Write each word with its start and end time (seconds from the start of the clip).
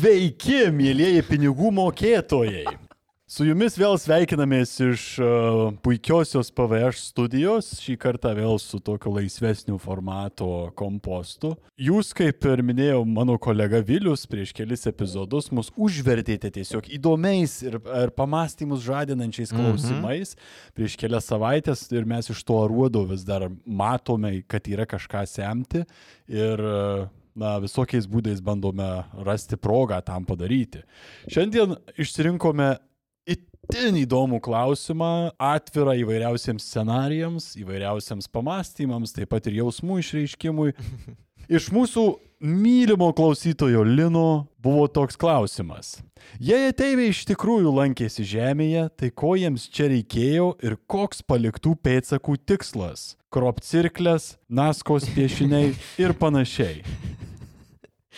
Sveiki, 0.00 0.70
mėlyjeji 0.72 1.20
pinigų 1.28 1.68
mokėtojai. 1.76 2.62
Su 3.28 3.44
jumis 3.44 3.74
vėl 3.76 3.98
sveikinamės 4.00 4.70
iš 4.80 5.02
uh, 5.20 5.58
puikiosios 5.84 6.48
PVH 6.56 6.94
studijos, 6.96 7.68
šį 7.82 7.98
kartą 8.00 8.32
vėl 8.38 8.56
su 8.62 8.80
tokiu 8.80 9.12
laisvesniu 9.18 9.76
formato 9.82 10.70
kompostu. 10.78 11.52
Jūs, 11.76 12.14
kaip 12.16 12.48
ir 12.48 12.64
minėjau, 12.64 13.04
mano 13.04 13.36
kolega 13.42 13.82
Vilius 13.84 14.24
prieš 14.30 14.54
kelis 14.56 14.88
epizodus 14.88 15.50
mus 15.52 15.68
užvertėte 15.76 16.48
tiesiog 16.56 16.88
įdomiais 16.96 17.60
ir, 17.68 17.76
ir 18.00 18.16
pamastymus 18.16 18.80
žadinančiais 18.86 19.52
klausimais 19.52 20.32
mhm. 20.32 20.50
prieš 20.80 20.96
kelias 21.02 21.28
savaitės 21.28 21.84
ir 21.92 22.08
mes 22.08 22.32
iš 22.32 22.40
to 22.48 22.56
aruodo 22.64 23.04
vis 23.12 23.28
dar 23.28 23.50
matome, 23.66 24.38
kad 24.48 24.64
yra 24.64 24.88
kažką 24.88 25.28
semti 25.28 25.84
ir 26.24 26.68
uh, 26.72 27.08
na, 27.38 27.56
visokiais 27.62 28.08
būdais 28.10 28.42
bandome 28.44 28.88
rasti 29.26 29.58
progą 29.60 30.00
tam 30.04 30.26
padaryti. 30.28 30.82
Šiandien 31.30 31.76
išsirinkome 32.00 32.74
itin 33.30 34.00
įdomų 34.02 34.40
klausimą, 34.44 35.32
atvirą 35.38 35.94
įvairiausiems 36.02 36.66
scenarijams, 36.66 37.52
įvairiausiams 37.60 38.30
pamastymams, 38.32 39.14
taip 39.16 39.30
pat 39.34 39.46
ir 39.50 39.60
jausmų 39.62 40.00
išreiškimui. 40.04 40.74
Iš 41.50 41.72
mūsų 41.74 42.02
mylimo 42.46 43.08
klausytojo 43.10 43.80
Lino 43.82 44.46
buvo 44.62 44.84
toks 44.86 45.16
klausimas. 45.18 45.96
Jei 46.38 46.68
ateiviai 46.70 47.10
iš 47.10 47.24
tikrųjų 47.26 47.72
lankėsi 47.74 48.22
Žemėje, 48.22 48.84
tai 48.94 49.08
ko 49.10 49.32
jiems 49.34 49.64
čia 49.66 49.88
reikėjo 49.90 50.52
ir 50.62 50.76
koks 50.86 51.24
paliktų 51.26 51.72
pėdsakų 51.82 52.36
tikslas? 52.46 53.16
Kropcirklės, 53.34 54.36
naskos 54.46 55.08
piešiniai 55.10 55.72
ir 55.98 56.14
panašiai. 56.22 56.84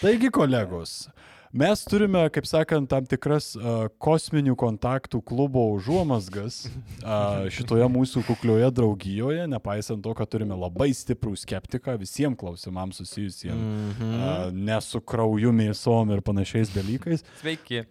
Taigi, 0.02 0.28
kolegos, 0.28 1.06
Mes 1.52 1.82
turime, 1.84 2.22
kaip 2.32 2.46
sakant, 2.48 2.88
tam 2.88 3.04
tikras 3.04 3.50
uh, 3.58 3.84
kosminių 4.00 4.54
kontaktų 4.56 5.18
klubo 5.28 5.66
užuomasgas 5.74 6.62
uh, 6.64 7.44
šitoje 7.52 7.84
mūsų 7.92 8.22
kuklioje 8.24 8.70
draugijoje, 8.72 9.44
nepaisant 9.52 10.00
to, 10.00 10.14
kad 10.16 10.30
turime 10.32 10.56
labai 10.56 10.88
stiprų 10.96 11.34
skeptiką 11.36 11.98
visiems 12.00 12.40
klausimams 12.40 13.02
susijusiems 13.02 13.60
mm 13.60 13.92
-hmm. 13.98 14.14
uh, 14.16 14.48
ne 14.70 14.80
su 14.80 15.00
krauju, 15.00 15.52
mėsom 15.52 16.14
ir 16.16 16.24
panašiais 16.24 16.72
dalykais. 16.72 17.20
Sveiki. 17.42 17.84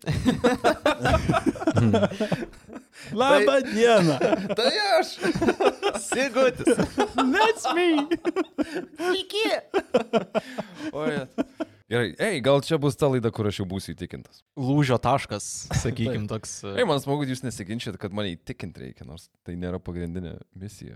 Labą 3.13 3.61
tai, 3.61 3.73
dieną. 3.73 4.17
Tai 4.57 4.73
aš. 4.97 5.07
Sigutis. 6.01 6.77
That's 7.13 7.65
me. 7.77 8.07
Sveiki. 8.97 9.49
Oi. 10.93 11.27
Gerai, 11.91 12.13
ei, 12.23 12.39
gal 12.39 12.61
čia 12.63 12.77
bus 12.79 12.95
ta 12.95 13.09
laida, 13.11 13.33
kur 13.35 13.49
aš 13.49 13.57
jau 13.59 13.67
būsiu 13.67 13.91
įtikintas. 13.91 14.45
Lūžio 14.55 14.95
taškas, 15.01 15.47
sakykim, 15.81 16.23
toks. 16.31 16.61
E, 16.63 16.77
ei, 16.79 16.87
man 16.87 17.01
smagu, 17.03 17.25
jūs 17.27 17.43
nesiginčyt, 17.43 17.97
kad 17.99 18.15
mane 18.15 18.31
įtikinti 18.37 18.85
reikia, 18.85 19.07
nors 19.09 19.27
tai 19.43 19.57
nėra 19.59 19.81
pagrindinė 19.83 20.37
misija. 20.55 20.95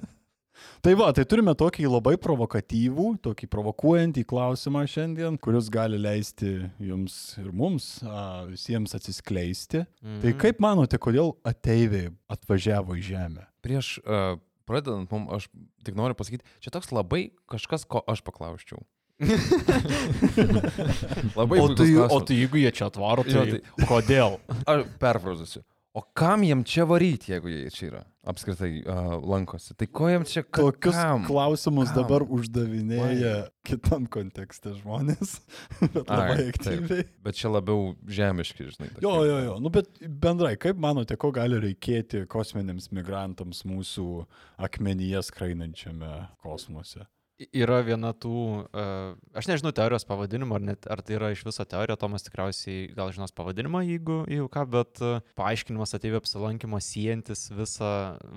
tai 0.84 0.94
va, 1.00 1.08
tai 1.16 1.24
turime 1.24 1.56
tokį 1.56 1.88
labai 1.88 2.18
provokatyvų, 2.20 3.08
tokį 3.24 3.48
provokuojantį 3.56 4.26
klausimą 4.28 4.84
šiandien, 4.84 5.40
kuris 5.40 5.72
gali 5.72 5.96
leisti 5.96 6.58
jums 6.76 7.18
ir 7.40 7.48
mums 7.48 7.88
a, 8.04 8.44
visiems 8.52 8.92
atsiskleisti. 9.00 9.86
Mm 9.86 10.08
-hmm. 10.10 10.22
Tai 10.26 10.32
mhm. 10.34 10.40
kaip 10.44 10.60
manote, 10.60 11.00
kodėl 11.00 11.38
ateiviai 11.40 12.12
atvažiavo 12.28 13.00
į 13.00 13.08
Žemę? 13.08 13.48
Prieš 13.64 13.96
uh, 14.04 14.36
pradedant, 14.68 15.08
mums 15.08 15.32
aš 15.40 15.48
tik 15.86 15.96
noriu 15.96 16.14
pasakyti, 16.18 16.44
čia 16.60 16.70
toks 16.74 16.92
labai 16.92 17.30
kažkas, 17.48 17.88
ko 17.88 18.04
aš 18.06 18.20
paklausčiau. 18.20 18.84
Labai 21.38 21.60
o 21.60 21.74
tai, 21.74 21.96
o 22.02 22.20
tai 22.20 22.36
jeigu 22.40 22.56
jie 22.62 22.72
čia 22.74 22.86
atvaro, 22.90 23.22
tai, 23.26 23.36
jo, 23.36 23.42
tai 23.52 23.60
kodėl? 23.90 24.32
Aš 24.70 24.78
perfrazuosiu. 25.02 25.62
O 25.92 26.00
kam 26.16 26.40
jiem 26.40 26.62
čia 26.64 26.86
varyti, 26.88 27.34
jeigu 27.34 27.50
jie 27.52 27.68
čia 27.68 27.86
yra? 27.90 27.98
Apskritai 28.24 28.80
uh, 28.80 29.18
lankosi. 29.28 29.74
Tai 29.76 29.86
ko 29.92 30.08
jiem 30.08 30.22
čia 30.24 30.40
ka 30.46 30.62
Tokius 30.62 30.96
kam? 30.96 31.26
klausimus 31.26 31.90
kam? 31.90 31.98
dabar 31.98 32.24
uždavinėja 32.24 33.34
Why? 33.42 33.50
kitam 33.68 34.06
kontekste 34.08 34.72
žmonės. 34.78 35.34
bet 35.82 36.06
labai 36.06 36.38
Ai, 36.38 36.46
aktyviai. 36.48 37.04
Taip. 37.04 37.12
Bet 37.28 37.36
čia 37.36 37.52
labiau 37.52 37.92
žemiški, 38.08 38.70
žinai. 38.72 38.88
Tokie. 38.94 39.04
Jo, 39.04 39.18
jo, 39.28 39.36
jo. 39.50 39.58
Nu, 39.60 39.68
bet 39.74 39.90
bendrai, 40.00 40.54
kaip 40.56 40.80
manote, 40.80 41.12
ko 41.20 41.28
gali 41.34 41.60
reikėti 41.60 42.24
kosminiams 42.30 42.88
migrantams 42.96 43.60
mūsų 43.68 44.24
akmenyje 44.64 45.20
skrainančiame 45.28 46.14
kosmose? 46.40 47.04
Yra 47.50 47.80
viena 47.84 48.12
tų, 48.14 48.36
uh, 48.66 49.14
aš 49.36 49.48
nežinau 49.50 49.72
teorijos 49.74 50.06
pavadinimo, 50.08 50.56
ar, 50.56 50.64
net, 50.72 50.86
ar 50.90 51.02
tai 51.04 51.16
yra 51.16 51.32
iš 51.34 51.44
viso 51.46 51.64
teorija, 51.68 51.96
Tomas 52.00 52.26
tikriausiai 52.26 52.90
gal 52.96 53.12
žinos 53.14 53.34
pavadinimą, 53.36 53.82
jeigu 53.88 54.18
jau 54.30 54.48
ką, 54.52 54.64
bet 54.72 55.02
uh, 55.02 55.20
paaiškinimas 55.38 55.94
ateivių 55.98 56.20
apsilankimo 56.20 56.80
siejantis 56.82 57.46
visą, 57.54 57.92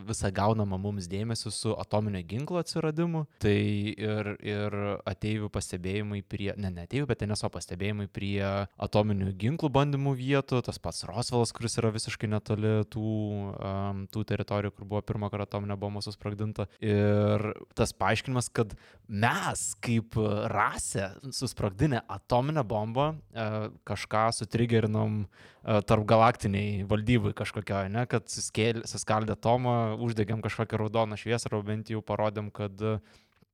visą 0.08 0.32
gaunamą 0.36 0.80
mums 0.82 1.10
dėmesį 1.12 1.54
su 1.54 1.74
atominio 1.80 2.22
ginklo 2.26 2.62
atsiradimu. 2.62 3.26
Tai 3.44 3.56
ir, 3.56 4.32
ir 4.46 4.78
ateivių 5.08 5.52
pastebėjimai 5.54 6.22
prie, 6.28 6.52
ne, 6.58 6.72
ne 6.74 6.86
ateivių, 6.88 7.10
bet 7.12 7.26
NSO 7.28 7.52
pastebėjimai 7.54 8.08
prie 8.12 8.40
atominių 8.82 9.34
ginklų 9.42 9.72
bandymų 9.76 10.16
vietų, 10.20 10.62
tas 10.66 10.80
pats 10.82 11.06
Rosvelas, 11.10 11.54
kuris 11.56 11.78
yra 11.82 11.92
visiškai 11.96 12.30
netoli 12.32 12.78
tų, 12.94 13.16
um, 13.56 14.06
tų 14.12 14.26
teritorijų, 14.32 14.76
kur 14.76 14.90
buvo 14.90 15.04
pirmą 15.06 15.30
kartą 15.34 15.56
atominė 15.56 15.78
bomba 15.80 16.04
susprogdinta. 16.06 16.68
Ir 16.84 17.52
tas 17.78 17.94
paaiškinimas, 17.96 18.50
kad 18.56 18.76
mes 19.07 19.63
kaip 19.85 20.17
rasė 20.51 21.09
susprogdinę 21.35 22.01
atominę 22.11 22.63
bombą 22.67 23.07
e, 23.13 23.47
kažką 23.88 24.23
sutrigerinom 24.38 25.19
e, 25.23 25.81
tarp 25.88 26.07
galaktiniai 26.09 26.85
valdybai 26.89 27.33
kažkokioje, 27.38 27.91
ne, 27.94 28.06
kad 28.09 28.29
suskaldę 28.31 29.35
atomą, 29.38 29.75
uždegėm 30.06 30.44
kažkokią 30.45 30.81
raudoną 30.81 31.19
šviesą, 31.19 31.51
arba 31.51 31.63
bent 31.72 31.91
jau 31.94 32.01
parodėm, 32.06 32.51
kad 32.56 32.81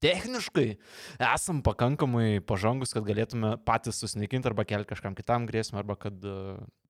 techniškai 0.02 0.68
esam 1.32 1.62
pakankamai 1.66 2.42
pažangus, 2.46 2.96
kad 2.96 3.06
galėtume 3.06 3.58
patys 3.68 4.02
susinaikinti 4.02 4.50
arba 4.50 4.66
kelti 4.66 4.94
kažkam 4.96 5.18
kitam 5.18 5.46
grėsmę, 5.50 5.84
arba 5.84 6.00
kad 6.00 6.18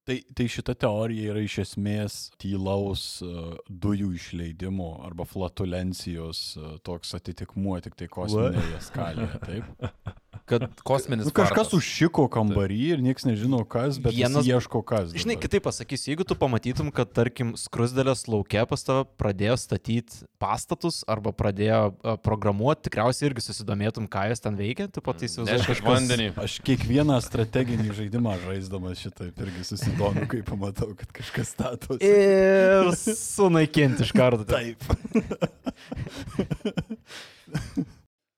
Tai, 0.07 0.16
tai 0.34 0.47
šita 0.50 0.73
teorija 0.81 1.29
yra 1.29 1.44
iš 1.45 1.59
esmės 1.62 2.16
tylaus 2.41 3.03
uh, 3.25 3.53
dujų 3.69 4.16
išleidimo 4.17 4.95
arba 5.06 5.28
flatulencijos 5.29 6.41
uh, 6.57 6.73
toks 6.81 7.13
atitikmuo 7.19 7.78
tik 7.85 8.00
tai 8.00 8.09
kosminėje 8.09 8.81
skalėje, 8.88 9.44
taip? 9.45 9.91
kad 10.51 10.66
kosminis. 10.88 11.28
Nu, 11.28 11.34
kažkas 11.35 11.69
vartas. 11.69 11.78
užšiko 11.79 12.28
kambarį 12.31 12.79
ir 12.95 13.03
niekas 13.03 13.25
nežino 13.28 13.62
kas, 13.69 14.00
bet 14.01 14.16
vienas 14.16 14.47
ieško 14.47 14.84
kas. 14.84 15.12
Dabar. 15.12 15.23
Žinai, 15.23 15.38
kitaip 15.41 15.66
pasakysiu, 15.67 16.12
jeigu 16.12 16.28
tu 16.28 16.38
pamatytum, 16.39 16.91
kad, 16.95 17.12
tarkim, 17.16 17.53
skrusdėlės 17.59 18.25
laukia 18.31 18.66
pas 18.69 18.84
tave 18.88 19.06
pradėjo 19.22 19.57
statyti 19.62 20.25
pastatus 20.41 21.01
arba 21.12 21.34
pradėjo 21.35 21.81
programuoti, 22.25 22.89
tikriausiai 22.89 23.29
irgi 23.29 23.45
susidomėtum, 23.47 24.09
ką 24.12 24.28
jis 24.31 24.44
ten 24.44 24.59
veikia, 24.59 24.89
tu 24.91 25.03
pat 25.06 25.23
įsivaizduoji 25.28 25.67
kažkas 25.69 25.88
vandenį. 25.88 26.28
Aš 26.41 26.57
kiekvieną 26.68 27.19
strateginį 27.23 27.95
žaidimą 28.01 28.35
žaisdamas 28.45 29.01
šitaip 29.03 29.39
irgi 29.45 29.68
susidomiu, 29.72 30.28
kai 30.31 30.41
pamatau, 30.47 30.91
kad 31.00 31.09
kažkas 31.22 31.56
statosi. 31.56 32.01
Ir 32.03 32.91
sunaikinti 32.97 34.07
iš 34.07 34.13
karto. 34.18 34.45
Taip. 34.51 34.83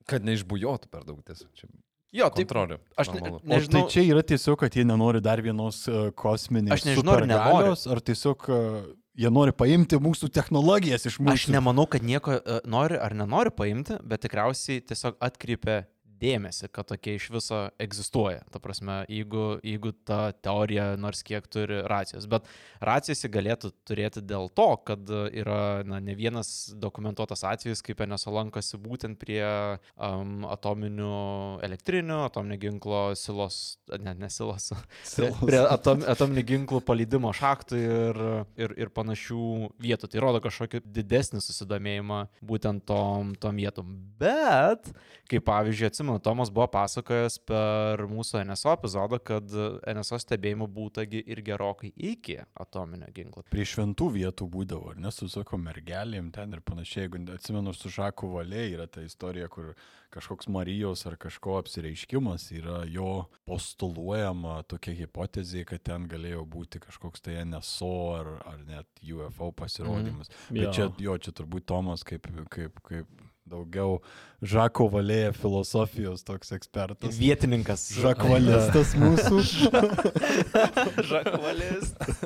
kad 0.09 0.25
neišbujotų 0.27 0.91
per 0.91 1.05
daug 1.07 1.21
tiesiog. 1.25 1.49
Čia 1.57 1.69
Jo, 2.13 2.27
taip. 2.29 2.45
Kontrolė. 2.45 2.77
Aš 2.99 3.09
ne, 3.15 3.21
nežinau. 3.41 3.63
O 3.65 3.69
tai 3.73 3.83
čia 3.89 4.03
yra 4.05 4.21
tiesiog, 4.21 4.57
kad 4.61 4.75
jie 4.77 4.85
nenori 4.85 5.21
dar 5.23 5.41
vienos 5.41 5.83
uh, 5.89 6.11
kosminės. 6.17 6.75
Aš 6.75 6.85
nežinau, 6.91 7.15
ar 7.17 7.25
nenori. 7.29 7.71
Ar 7.95 8.01
tiesiog 8.05 8.45
uh, 8.53 8.75
jie 9.17 9.31
nori 9.33 9.55
paimti 9.57 9.97
mūsų 10.01 10.29
technologijas 10.33 11.07
iš 11.09 11.17
mūsų. 11.17 11.33
Aš 11.33 11.47
nemanau, 11.55 11.87
kad 11.89 12.05
nieko 12.05 12.37
uh, 12.37 12.59
nori 12.69 12.99
ar 13.01 13.17
nenori 13.17 13.53
paimti, 13.55 13.97
bet 14.05 14.25
tikriausiai 14.27 14.83
tiesiog 14.85 15.17
atkreipia 15.25 15.81
dėmesį, 16.21 16.69
kad 16.73 16.87
tokie 16.89 17.15
iš 17.17 17.29
viso 17.33 17.59
egzistuoja. 17.81 18.43
Ta 18.53 18.61
prasme, 18.63 19.01
jeigu, 19.11 19.59
jeigu 19.65 19.93
ta 20.07 20.31
teorija 20.33 20.93
nors 20.99 21.23
kiek 21.25 21.47
turi 21.51 21.81
racijos. 21.89 22.27
Bet 22.31 22.47
racijos 22.83 23.23
jį 23.25 23.31
galėtų 23.33 23.71
turėti 23.87 24.23
dėl 24.25 24.49
to, 24.55 24.69
kad 24.87 25.09
yra 25.31 25.83
na, 25.87 25.99
ne 26.03 26.15
vienas 26.17 26.73
dokumentuotas 26.79 27.43
atvejis, 27.47 27.83
kaip 27.85 28.03
NSO 28.07 28.33
lankosi 28.35 28.79
būtent 28.81 29.19
prie 29.21 29.43
um, 29.43 30.47
atominių 30.49 31.59
elektrinių, 31.65 32.23
atominio 32.27 32.59
ginklo 32.61 33.03
silos, 33.19 33.79
ne, 33.91 34.15
ne 34.19 34.29
silos, 34.33 34.71
silos. 35.07 35.39
prie 35.43 35.61
atom, 35.63 36.05
atominių 36.13 36.45
ginklų 36.53 36.83
paleidimo 36.87 37.33
šachtų 37.35 37.81
ir, 37.83 38.21
ir, 38.59 38.77
ir 38.85 38.93
panašių 38.95 39.43
vietų. 39.83 40.11
Tai 40.13 40.23
rodo 40.23 40.43
kažkokį 40.43 40.83
didesnį 40.93 41.43
susidomėjimą 41.43 42.23
būtent 42.45 42.85
tom, 42.89 43.33
tom 43.39 43.59
vietom. 43.59 43.95
Bet, 44.19 44.91
kaip 45.31 45.45
pavyzdžiui, 45.47 45.89
atsimenu, 45.89 46.02
atsimenu, 46.03 46.19
Tomas 46.19 46.51
buvo 46.51 46.67
pasakojęs 46.67 47.39
per 47.47 48.03
mūsų 48.07 48.43
NSO 48.47 48.73
epizodą, 48.75 49.19
kad 49.23 49.47
NSO 49.95 50.19
stebėjimo 50.19 50.67
būtagi 50.67 51.23
ir 51.25 51.41
gerokai 51.41 51.93
iki 51.95 52.39
atominio 52.55 53.07
ginklo. 53.13 53.43
Prie 53.49 53.65
šventų 53.65 54.09
vietų 54.17 54.47
būdavo, 54.49 54.91
ar 54.91 54.99
ne, 54.99 55.11
su 55.11 55.29
sako 55.29 55.57
mergelėm 55.57 56.31
ten 56.31 56.53
ir 56.53 56.61
panašiai. 56.61 57.07
Jeigu 57.07 57.23
atsimenu, 57.33 57.73
su 57.73 57.89
Žaku 57.89 58.29
Valė 58.35 58.67
yra 58.73 58.87
ta 58.87 59.03
istorija, 59.03 59.47
kur 59.47 59.73
kažkoks 60.13 60.47
Marijos 60.47 61.05
ar 61.09 61.17
kažko 61.17 61.57
apsireiškimas 61.57 62.51
yra 62.53 62.83
jo 62.85 63.25
postuluojama 63.49 64.61
tokia 64.69 64.93
hipotezė, 64.97 65.65
kad 65.65 65.81
ten 65.83 66.07
galėjo 66.07 66.45
būti 66.45 66.83
kažkoks 66.83 67.23
tai 67.25 67.39
NSO 67.47 67.95
ar, 68.19 68.31
ar 68.45 68.61
net 68.67 68.87
UFO 69.01 69.51
pasirodymas. 69.57 70.29
Mm. 70.49 70.59
Bet 70.59 70.77
čia, 70.77 70.89
jo, 71.01 71.17
čia 71.17 71.33
turbūt 71.33 71.65
Tomas 71.71 72.05
kaip, 72.05 72.29
kaip, 72.53 72.77
kaip 72.85 73.22
daugiau 73.49 73.99
Žako 74.43 74.89
Valėja 74.91 75.33
filosofijos 75.35 76.25
toks 76.27 76.53
ekspertas. 76.55 77.17
Vietininkas. 77.19 77.85
Žakvalistas 77.99 78.95
mūsų. 79.01 79.43
Žakvalistas. 81.11 82.23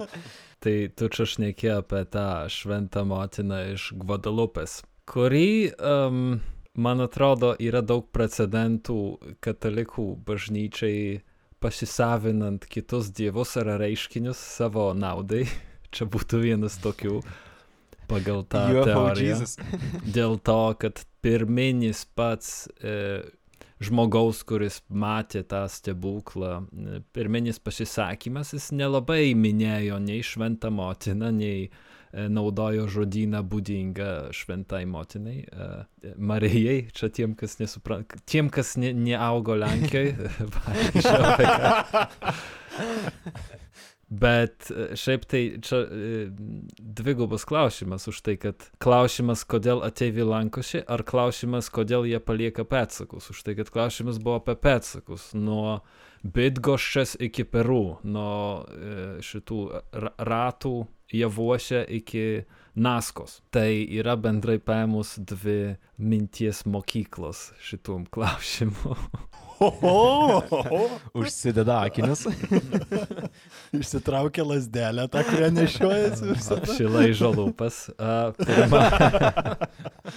tai 0.62 0.76
tu 0.94 1.10
čia 1.12 1.26
šnekė 1.34 1.74
apie 1.80 2.04
tą 2.10 2.26
šventą 2.52 3.04
motiną 3.08 3.60
iš 3.74 3.90
Guadalupės, 3.98 4.80
kurį 5.10 5.74
um, 5.76 6.40
man 6.74 7.04
atrodo, 7.04 7.52
yra 7.58 7.82
daug 7.84 8.08
precedentų 8.14 8.98
katalikų 9.44 10.06
bažnyčiai 10.26 11.20
pasisavinant 11.62 12.66
kitus 12.66 13.12
dievus 13.14 13.56
ar 13.60 13.76
reiškinius 13.82 14.38
savo 14.38 14.90
naudai. 14.94 15.44
Čia 15.94 16.06
būtų 16.08 16.40
vienas 16.46 16.78
tokių 16.80 17.20
pagal 18.10 18.42
tą 18.50 18.64
teoriją. 18.86 19.38
Dėl 20.16 20.38
to, 20.44 20.60
kad 20.82 21.04
pirminis 21.24 22.04
pats 22.18 22.66
e, 22.82 23.22
žmogaus, 23.82 24.42
kuris 24.46 24.80
matė 24.88 25.44
tą 25.48 25.64
stebuklą, 25.70 26.58
e, 26.62 27.00
pirminis 27.14 27.62
pasisakymas, 27.62 28.52
jis 28.56 28.70
nelabai 28.74 29.32
minėjo 29.38 30.02
nei 30.02 30.22
šventą 30.26 30.72
motiną, 30.74 31.32
nei 31.34 31.70
E, 32.12 32.26
naudojo 32.28 32.84
žodyną 32.92 33.40
būdingą 33.48 34.36
šventai 34.36 34.82
motinai, 34.84 35.48
e, 35.48 36.12
Marijai, 36.20 36.92
čia 36.92 37.08
tiem, 37.08 37.32
kas 37.32 37.56
nesupranta, 37.56 38.20
tiem, 38.28 38.52
kas 38.52 38.76
ne, 38.76 38.92
neaugo 38.92 39.56
Lenkijoje. 39.56 40.12
Bet 44.12 44.68
e, 44.68 44.90
šiaip 44.98 45.24
tai 45.30 45.42
čia 45.64 45.82
dvigubas 47.00 47.46
klausimas 47.48 48.04
už 48.10 48.20
tai, 48.26 48.36
kad 48.40 48.66
klausimas, 48.82 49.46
kodėl 49.48 49.80
ateiviai 49.86 50.26
lankosi, 50.28 50.82
ar 50.84 51.04
klausimas, 51.08 51.70
kodėl 51.72 52.04
jie 52.10 52.20
palieka 52.20 52.66
pėdsakus. 52.68 53.30
Už 53.32 53.40
tai, 53.46 53.56
kad 53.56 53.72
klausimas 53.72 54.20
buvo 54.20 54.42
apie 54.42 54.58
pėdsakus. 54.60 55.30
Nuo 55.38 55.80
Bidgoščias 56.22 57.16
iki 57.24 57.46
Peru, 57.48 57.96
nuo 58.04 58.62
šitų 59.24 59.62
ratų 60.22 60.76
javuose 61.12 61.82
iki 61.88 62.44
Naskos. 62.74 63.40
Tai 63.52 63.68
yra 63.68 64.14
bendrai 64.16 64.56
paėmus 64.62 65.18
dvi 65.28 65.76
minties 66.00 66.64
mokyklos 66.64 67.50
šitum 67.60 68.06
klausimu. 68.12 68.96
Užsideda 71.14 71.80
akinius. 71.86 72.26
Išsitraukia 73.80 74.44
lasdelę, 74.44 75.08
tą, 75.08 75.24
kurią 75.28 75.50
nešiojasi. 75.56 76.36
Šilai 76.76 77.12
žalupas. 77.16 77.88
Uh, 77.96 78.32
pirma, 78.38 78.82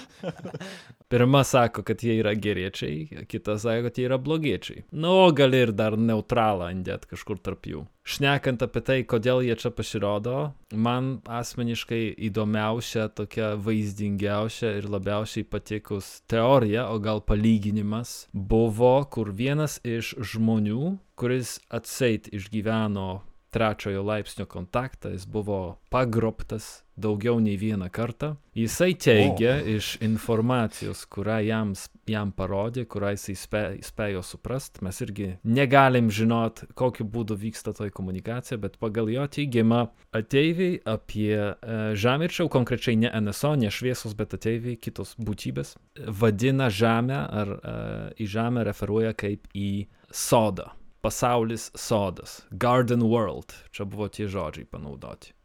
pirma 1.12 1.44
sako, 1.44 1.84
kad 1.88 2.04
jie 2.04 2.20
yra 2.22 2.36
geriečiai, 2.36 3.26
kita 3.30 3.58
sako, 3.62 3.90
kad 3.90 4.00
jie 4.00 4.08
yra 4.10 4.20
blogiečiai. 4.22 4.86
Nu, 4.92 5.18
gali 5.36 5.66
ir 5.68 5.76
dar 5.76 5.98
neutralą 6.00 6.72
indėt 6.74 7.08
kažkur 7.10 7.42
tarp 7.42 7.70
jų. 7.70 7.86
Šnekant 8.06 8.62
apie 8.62 8.82
tai, 8.86 8.98
kodėl 9.10 9.42
jie 9.42 9.56
čia 9.58 9.72
pasirodo, 9.74 10.52
man 10.70 11.08
asmeniškai 11.26 12.14
įdomiausia, 12.28 13.08
tokia 13.10 13.56
vaizdingiausia 13.58 14.76
ir 14.78 14.86
labiausiai 14.94 15.48
patikus 15.50 16.20
teorija, 16.30 16.86
o 16.94 17.00
gal 17.02 17.24
palyginimas, 17.26 18.28
buvo, 18.30 19.00
kur 19.10 19.34
vienas 19.34 19.80
iš 19.82 20.14
žmonių, 20.22 21.00
kuris 21.18 21.58
atseit 21.74 22.30
išgyveno 22.30 23.10
trečiojo 23.56 24.04
laipsnio 24.04 24.46
kontaktą, 24.52 25.14
jis 25.16 25.24
buvo 25.32 25.78
pagrobtas 25.90 26.84
daugiau 26.98 27.40
nei 27.40 27.58
vieną 27.60 27.90
kartą. 27.92 28.36
Jisai 28.56 28.96
teigia 28.96 29.56
oh. 29.60 29.68
iš 29.68 29.96
informacijos, 30.04 31.06
kurią 31.12 31.40
jam, 31.44 31.74
jam 32.08 32.32
parodė, 32.36 32.86
kurią 32.88 33.14
jisai 33.16 33.36
spė, 33.40 33.64
spėjo 33.84 34.24
suprast, 34.24 34.80
mes 34.84 35.00
irgi 35.04 35.30
negalim 35.44 36.12
žinot, 36.12 36.64
kokiu 36.76 37.08
būdu 37.08 37.36
vyksta 37.40 37.76
toj 37.76 37.92
komunikacija, 37.96 38.60
bet 38.64 38.80
pagal 38.80 39.12
jo 39.12 39.28
teigimą 39.28 39.82
ateiviai 40.16 40.80
apie 40.96 41.36
e, 41.36 41.82
žemėčiau, 42.00 42.48
konkrečiai 42.52 43.00
ne 43.00 43.12
NSO, 43.24 43.56
ne 43.60 43.72
šviesos, 43.72 44.16
bet 44.16 44.38
ateiviai, 44.40 44.80
kitos 44.80 45.16
būtybės, 45.20 45.76
vadina 46.08 46.72
žemę 46.72 47.20
ar 47.44 47.56
e, 47.60 47.78
į 48.24 48.32
žemę 48.38 48.68
referuoja 48.68 49.16
kaip 49.20 49.52
į 49.52 49.70
sodą 50.12 50.72
pasaulis 51.06 51.70
sodas, 51.76 52.42
Garden 52.52 53.04
World, 53.06 53.54
čia 53.70 53.86
buvo 53.86 54.08
tie 54.10 54.26
žodžiai 54.26 54.66
panaudoti. 54.66 55.36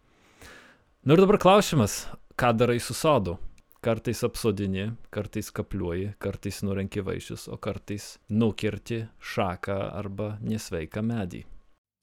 Na 1.04 1.12
nu 1.12 1.18
ir 1.18 1.20
dabar 1.20 1.36
klausimas, 1.36 2.06
ką 2.40 2.54
darai 2.56 2.78
su 2.80 2.96
sodu? 2.96 3.36
Kartais 3.84 4.24
apsodini, 4.24 4.86
kartais 5.12 5.52
kapliuoji, 5.52 6.14
kartais 6.20 6.62
nurenki 6.64 7.04
vaisius, 7.04 7.46
o 7.48 7.60
kartais 7.60 8.14
nukirti 8.32 9.02
šaką 9.20 9.76
arba 10.00 10.34
nesveiką 10.40 11.04
medį. 11.04 11.44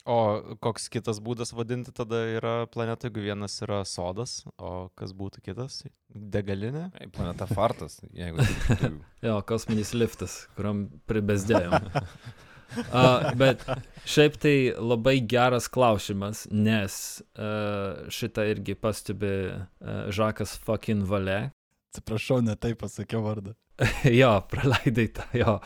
O 0.08 0.18
koks 0.62 0.86
kitas 0.94 1.18
būdas 1.20 1.50
vadinti 1.58 1.92
tada 1.92 2.22
yra 2.38 2.56
planeta, 2.72 3.10
jeigu 3.10 3.26
vienas 3.26 3.58
yra 3.66 3.82
sodas, 3.90 4.44
o 4.58 4.90
kas 4.98 5.18
būtų 5.18 5.42
kitas? 5.50 5.82
Degalinė? 6.14 6.92
Planeta 7.14 7.50
Fartas, 7.50 8.00
jeigu. 8.14 8.46
jo, 9.26 9.40
kosminis 9.50 9.96
liftas, 9.98 10.44
kuriam 10.56 10.88
pribesdėjom. 11.10 11.82
Uh, 12.76 13.30
bet 13.40 13.64
šiaip 14.08 14.38
tai 14.44 14.56
labai 14.76 15.18
geras 15.30 15.70
klausimas, 15.72 16.46
nes 16.52 16.98
uh, 17.40 18.08
šitą 18.14 18.48
irgi 18.52 18.76
pastebi 18.80 19.34
uh, 19.50 20.10
Žakas 20.14 20.58
fucking 20.66 21.08
Valė. 21.08 21.48
Atsiprašau, 21.94 22.42
ne 22.46 22.58
taip 22.60 22.82
pasakiau 22.84 23.24
vardą. 23.26 23.56
jo, 24.22 24.34
praleidai 24.52 25.08
tą, 25.16 25.28
jo. 25.38 25.60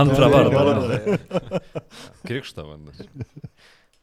Antrą 0.00 0.28
vardą. 0.30 0.98
Krikštą 2.26 2.66
vardas. 2.66 3.04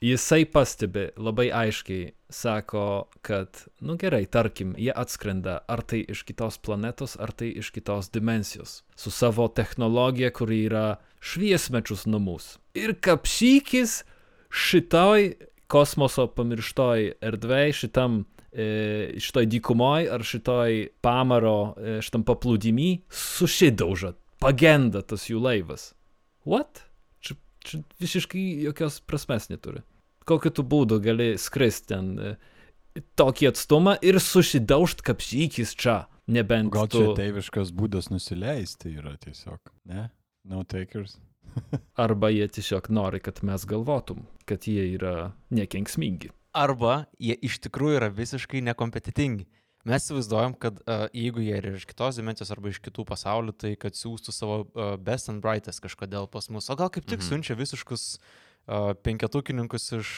Jisai 0.03 0.45
pastebi 0.45 1.07
labai 1.17 1.47
aiškiai, 1.49 2.11
sako, 2.29 3.07
kad, 3.25 3.63
nu 3.81 3.95
gerai, 3.97 4.27
tarkim, 4.29 4.75
jie 4.77 4.91
atskrenda 4.93 5.55
ar 5.65 5.81
tai 5.81 6.03
iš 6.05 6.21
kitos 6.27 6.59
planetos, 6.61 7.15
ar 7.17 7.33
tai 7.33 7.49
iš 7.57 7.71
kitos 7.73 8.11
dimensijos, 8.13 8.83
su 8.93 9.11
savo 9.11 9.47
technologija, 9.47 10.29
kuri 10.29 10.59
yra 10.67 10.85
šviesmečius 11.17 12.05
mūsų. 12.05 12.59
Ir 12.77 12.93
kapšykis 13.01 14.03
šitoj 14.53 15.31
kosmoso 15.71 16.27
pamirštoj 16.37 17.09
erdvėj, 17.31 17.73
šitam 17.81 18.21
e, 18.53 19.17
šitoj 19.17 19.49
dykumoj 19.49 20.11
ar 20.13 20.23
šitoj 20.23 20.81
pamaro, 21.01 21.73
e, 21.73 21.99
šitam 22.05 22.21
paplūdimy 22.27 22.91
susidauža, 23.09 24.13
pagenda 24.37 25.01
tas 25.01 25.25
jų 25.31 25.41
laivas. 25.41 25.91
What? 26.45 26.86
Čia, 27.67 27.81
visiškai 28.01 28.43
jokios 28.63 29.01
prasmės 29.03 29.49
neturi. 29.51 29.83
Kokiu 30.27 30.51
tu 30.55 30.63
būdu 30.67 30.99
gali 31.03 31.33
skristi 31.39 31.93
ten 31.93 32.13
e, 32.19 32.33
tokį 33.19 33.51
atstumą 33.51 33.97
ir 34.05 34.19
susidaužt 34.23 35.03
kapšykis 35.07 35.75
čia. 35.79 36.05
Nebent 36.27 36.73
Gal 36.73 36.89
čia 36.91 37.05
tu... 37.05 37.15
teiviškas 37.15 37.71
būdas 37.75 38.09
nusileisti 38.11 38.91
yra 38.99 39.13
tiesiog, 39.21 39.61
ne? 39.87 40.09
No 40.47 40.65
takers. 40.67 41.15
Arba 42.05 42.31
jie 42.33 42.47
tiesiog 42.51 42.89
nori, 42.91 43.21
kad 43.23 43.39
mes 43.47 43.63
galvotum, 43.67 44.25
kad 44.47 44.67
jie 44.67 44.83
yra 44.97 45.31
nekenksmingi. 45.55 46.33
Arba 46.57 47.05
jie 47.21 47.37
iš 47.47 47.61
tikrųjų 47.63 48.01
yra 48.01 48.09
visiškai 48.11 48.63
nekompetitingi. 48.67 49.47
Mes 49.87 50.03
įsivaizduojam, 50.03 50.57
kad 50.59 50.81
uh, 50.83 51.05
jeigu 51.15 51.43
jie 51.45 51.53
yra 51.61 51.71
iš 51.77 51.85
kitos 51.87 52.19
dimensijos 52.19 52.51
arba 52.51 52.73
iš 52.73 52.81
kitų 52.83 53.05
pasaulių, 53.07 53.53
tai 53.55 53.75
kad 53.79 53.95
siūstų 53.95 54.33
savo 54.35 54.57
uh, 54.65 54.97
best 54.99 55.31
and 55.31 55.43
brightest 55.43 55.83
kažkodėl 55.85 56.27
pas 56.31 56.49
mus. 56.51 56.67
O 56.67 56.75
gal 56.75 56.91
kaip 56.91 57.07
tik 57.07 57.21
mhm. 57.21 57.27
siunčia 57.29 57.55
visiškus 57.59 58.09
uh, 58.17 58.46
penketukininkus 59.03 59.91
iš, 59.91 60.09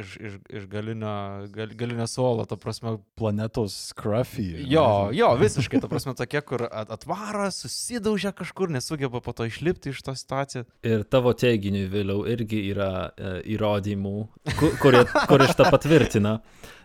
iš, 0.00 0.16
iš, 0.16 0.36
iš 0.48 0.66
galinio, 0.66 1.46
gal, 1.52 1.72
galinio 1.76 2.06
suolo, 2.08 2.46
ta 2.48 2.56
prasme. 2.56 2.96
Planetos 3.14 3.74
scruffy. 3.90 4.64
Jo, 4.72 5.10
jo, 5.12 5.28
visiškai, 5.36 5.82
ta 5.82 5.88
prasme, 5.90 6.14
tokie, 6.16 6.40
kur 6.40 6.64
atvara, 6.70 7.50
susidaužia 7.52 8.32
kažkur, 8.36 8.72
nesugeba 8.72 9.20
po 9.20 9.34
to 9.36 9.44
išlipti 9.50 9.92
iš 9.92 10.00
tos 10.06 10.24
situacijos. 10.24 10.68
Ir 10.86 11.04
tavo 11.04 11.34
teiginiui 11.36 11.90
vėliau 11.92 12.24
irgi 12.32 12.62
yra 12.70 12.90
e, 13.12 13.34
įrodymų, 13.54 14.14
kur, 14.56 14.76
kurie, 14.80 15.04
kurie 15.28 15.50
šitą 15.52 15.68
patvirtina. 15.68 16.38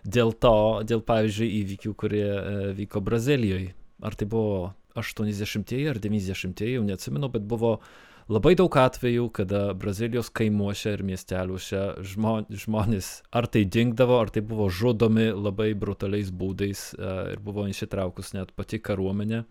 Dėl 0.04 0.36
to, 0.36 0.58
dėl 0.84 1.00
pavyzdžiui 1.06 1.54
įvykių, 1.62 1.94
kurie 1.96 2.28
e, 2.28 2.74
vyko 2.82 3.00
Brazilijoje. 3.06 3.72
Ar 4.04 4.20
tai 4.20 4.28
buvo 4.28 4.74
80-ieji 5.00 5.88
ar 5.92 6.00
90-ieji, 6.04 6.76
jau 6.76 6.84
neatsimenu, 6.84 7.32
bet 7.32 7.48
buvo 7.48 7.78
labai 8.32 8.56
daug 8.58 8.78
atvejų, 8.80 9.28
kada 9.36 9.62
Brazilijos 9.78 10.32
kaimuose 10.34 10.96
ir 10.96 11.04
miesteliuose 11.06 11.84
žmo, 12.14 12.38
žmonės 12.50 13.12
ar 13.36 13.50
tai 13.52 13.66
dingdavo, 13.66 14.18
ar 14.24 14.34
tai 14.34 14.44
buvo 14.46 14.70
žudomi 14.70 15.30
labai 15.34 15.74
brutaliais 15.78 16.32
būdais 16.34 16.88
e, 16.96 17.14
ir 17.36 17.44
buvo 17.46 17.68
įsitraukus 17.70 18.34
net 18.38 18.56
pati 18.58 18.82
kariuomenė 18.82 19.44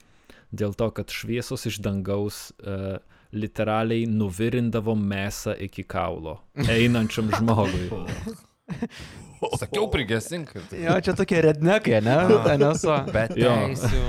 dėl 0.55 0.75
to, 0.79 0.89
kad 0.95 1.11
šviesos 1.11 1.67
iš 1.67 1.81
dangaus 1.83 2.53
uh, 2.63 3.01
literaliai 3.35 4.07
nuvirindavo 4.07 4.95
mesą 4.95 5.57
iki 5.67 5.83
kaulo 5.83 6.39
einančiam 6.69 7.31
žmogui. 7.35 7.89
Sakiau, 9.63 9.85
prigesink. 9.93 10.49
Jo, 10.73 10.97
čia 11.05 11.13
tokie 11.19 11.39
rednekai, 11.45 12.01
ne? 12.05 12.17
NSO. 12.59 12.97
Bet 13.15 13.31
Jo. 13.39 13.53
teisių. 13.69 14.03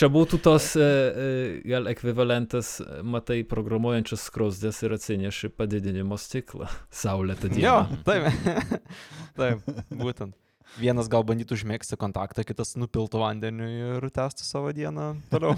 Čia 0.00 0.06
būtų 0.12 0.38
tos 0.40 0.66
e, 0.78 0.80
e, 0.84 0.86
gal 1.66 1.88
ekvivalentas, 1.90 2.66
matai, 3.04 3.42
programuojančias 3.48 4.22
skrosdės 4.30 4.78
ir 4.86 4.90
atsineši 4.96 5.48
padidinimo 5.52 6.16
stiklą. 6.20 6.66
Saulėtą 6.94 7.46
dieną. 7.50 7.66
Jo, 7.66 7.76
taip. 8.06 8.22
taip, 9.40 9.56
būtent. 9.90 10.32
Vienas 10.78 11.08
gal 11.10 11.22
bandytų 11.26 11.54
užmėgsti 11.58 11.96
kontaktą, 12.00 12.44
kitas 12.46 12.76
nupiltų 12.78 13.16
vandeniu 13.24 13.66
ir 13.98 14.02
tęstų 14.14 14.42
savo 14.46 14.70
dieną 14.76 15.06
toliau. 15.32 15.54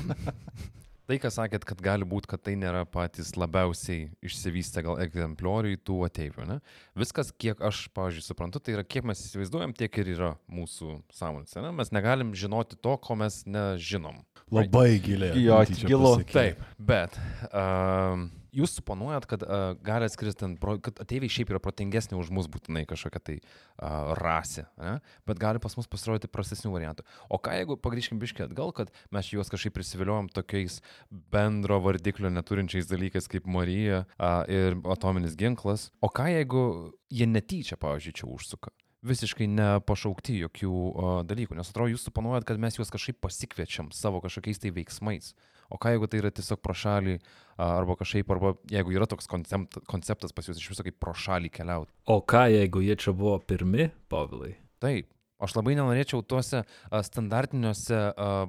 Tai, 1.11 1.16
ką 1.18 1.30
sakėt, 1.35 1.64
kad 1.66 1.80
gali 1.82 2.06
būti, 2.06 2.30
kad 2.30 2.42
tai 2.47 2.54
nėra 2.59 2.85
patys 2.87 3.32
labiausiai 3.35 4.06
išsivystę 4.23 4.85
gal 4.87 5.00
egzemplioriai 5.02 5.80
tų 5.82 5.99
ateivių, 6.06 6.47
ne? 6.47 6.59
Viskas, 6.99 7.32
kiek 7.35 7.62
aš, 7.64 7.88
pavyzdžiui, 7.97 8.26
suprantu, 8.26 8.62
tai 8.62 8.76
yra 8.76 8.85
kiek 8.87 9.06
mes 9.11 9.25
įsivaizduojam, 9.26 9.75
tiek 9.78 9.99
ir 9.99 10.12
yra 10.14 10.30
mūsų 10.52 11.00
sąmonėse, 11.14 11.59
ne? 11.64 11.73
Mes 11.80 11.90
negalim 11.94 12.30
žinoti 12.38 12.78
to, 12.78 12.94
ko 13.02 13.18
mes 13.18 13.42
nežinom. 13.50 14.23
Labai 14.52 15.00
giliai. 15.02 15.42
Jo, 15.42 15.59
gilu. 15.82 16.14
Taip, 16.30 16.62
bet 16.78 17.18
um, 17.50 18.28
jūs 18.56 18.75
suponuojat, 18.78 19.26
kad 19.30 19.44
uh, 19.47 19.73
gali 19.85 20.06
atskristi, 20.06 20.50
kad 20.85 21.00
ateiviai 21.02 21.32
šiaip 21.32 21.52
yra 21.54 21.61
protingesni 21.62 22.18
už 22.18 22.30
mus 22.35 22.49
būtinai 22.52 22.85
kažkokia 22.88 23.23
tai 23.25 23.37
uh, 23.40 24.12
rasė, 24.18 24.66
ne? 24.80 24.99
bet 25.28 25.40
gali 25.42 25.62
pas 25.62 25.76
mus 25.78 25.90
pasirodyti 25.90 26.30
prastesnių 26.32 26.75
variantų. 26.75 27.06
O 27.32 27.40
ką 27.42 27.56
jeigu 27.59 27.78
pagrįžkim 27.80 28.21
biškį 28.23 28.47
atgal, 28.49 28.75
kad 28.76 28.92
mes 29.14 29.32
juos 29.32 29.52
kažkaip 29.52 29.76
prisiviliojom 29.78 30.30
tokiais 30.37 30.80
bendro 31.11 31.80
vardiklio 31.85 32.32
neturinčiais 32.32 32.90
dalykais 32.90 33.30
kaip 33.32 33.49
Marija 33.49 34.04
uh, 34.04 34.44
ir 34.52 34.78
atominis 34.92 35.37
ginklas, 35.38 35.90
o 36.00 36.12
ką 36.12 36.28
jeigu 36.35 36.64
jie 37.12 37.28
netyčia, 37.28 37.80
pavyzdžiui, 37.80 38.16
čia 38.21 38.30
užsuka? 38.30 38.73
visiškai 39.02 39.49
nepašaukti 39.50 40.37
jokių 40.44 40.73
o, 40.73 41.12
dalykų, 41.26 41.56
nes 41.59 41.71
atrodo, 41.71 41.90
jūs 41.92 42.06
suponuojat, 42.06 42.47
kad 42.47 42.61
mes 42.62 42.78
juos 42.78 42.92
kažkaip 42.92 43.18
pasikviečiam 43.23 43.90
savo 43.94 44.23
kažkokiais 44.23 44.62
tai 44.62 44.71
veiksmais. 44.75 45.32
O 45.73 45.79
ką 45.81 45.95
jeigu 45.95 46.09
tai 46.11 46.21
yra 46.21 46.31
tiesiog 46.35 46.61
pro 46.61 46.75
šalį, 46.76 47.17
arba 47.62 47.97
kažkaip, 47.97 48.29
arba 48.35 48.52
jeigu 48.71 48.93
yra 48.93 49.09
toks 49.09 49.29
koncept, 49.31 49.81
konceptas 49.88 50.35
pas 50.37 50.49
jūs 50.49 50.61
iš 50.61 50.69
viso 50.75 50.85
kaip 50.85 50.99
pro 51.00 51.14
šalį 51.17 51.49
keliauti. 51.55 51.93
O 52.12 52.21
ką, 52.21 52.45
jeigu 52.52 52.85
jie 52.85 52.99
čia 53.00 53.14
buvo 53.17 53.38
pirmi, 53.41 53.88
Povilai? 54.12 54.55
Taip. 54.83 55.09
Aš 55.42 55.56
labai 55.58 55.75
nenorėčiau 55.78 56.22
tuose 56.26 56.62
standartiniuose 57.08 58.00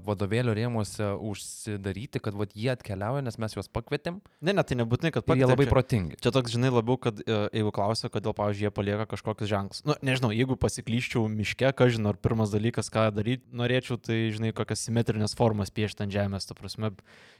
vadovėlio 0.05 0.53
rėmuose 0.57 1.13
užsidaryti, 1.17 2.21
kad 2.23 2.37
vat, 2.37 2.53
jie 2.57 2.71
atkeliauja, 2.73 3.23
nes 3.25 3.39
mes 3.41 3.57
juos 3.57 3.69
pakvietėm 3.73 4.21
Ne, 4.43 4.51
ne, 4.51 4.63
tai 4.67 4.75
nebūtinai, 4.79 5.11
kad 5.15 5.27
ir 5.27 5.39
jie 5.39 5.45
labai 5.47 5.63
pakvietė. 5.63 5.71
protingi. 5.71 6.17
Čia 6.23 6.33
toks, 6.35 6.51
žinai, 6.53 6.71
labiau, 6.73 6.97
kad 7.01 7.21
e, 7.23 7.37
jeigu 7.55 7.71
klausia, 7.75 8.09
kodėl, 8.11 8.35
pavyzdžiui, 8.37 8.67
jie 8.67 8.71
palieka 8.75 9.05
kažkokius 9.13 9.49
ženklus. 9.49 9.83
Nu, 9.87 9.95
nežinau, 10.05 10.33
jeigu 10.35 10.57
pasiklyščiau 10.59 11.25
miške, 11.31 11.71
ką 11.79 11.87
žinau, 11.95 12.11
ar 12.13 12.19
pirmas 12.19 12.51
dalykas, 12.53 12.91
ką 12.93 13.07
daryti 13.15 13.47
norėčiau, 13.55 13.97
tai, 14.03 14.19
žinai, 14.35 14.51
kokias 14.55 14.83
simetrinės 14.87 15.37
formas 15.39 15.71
piešti 15.73 16.05
ant 16.05 16.15
žemės, 16.15 16.49
ta 16.49 16.57
prasme, 16.59 16.91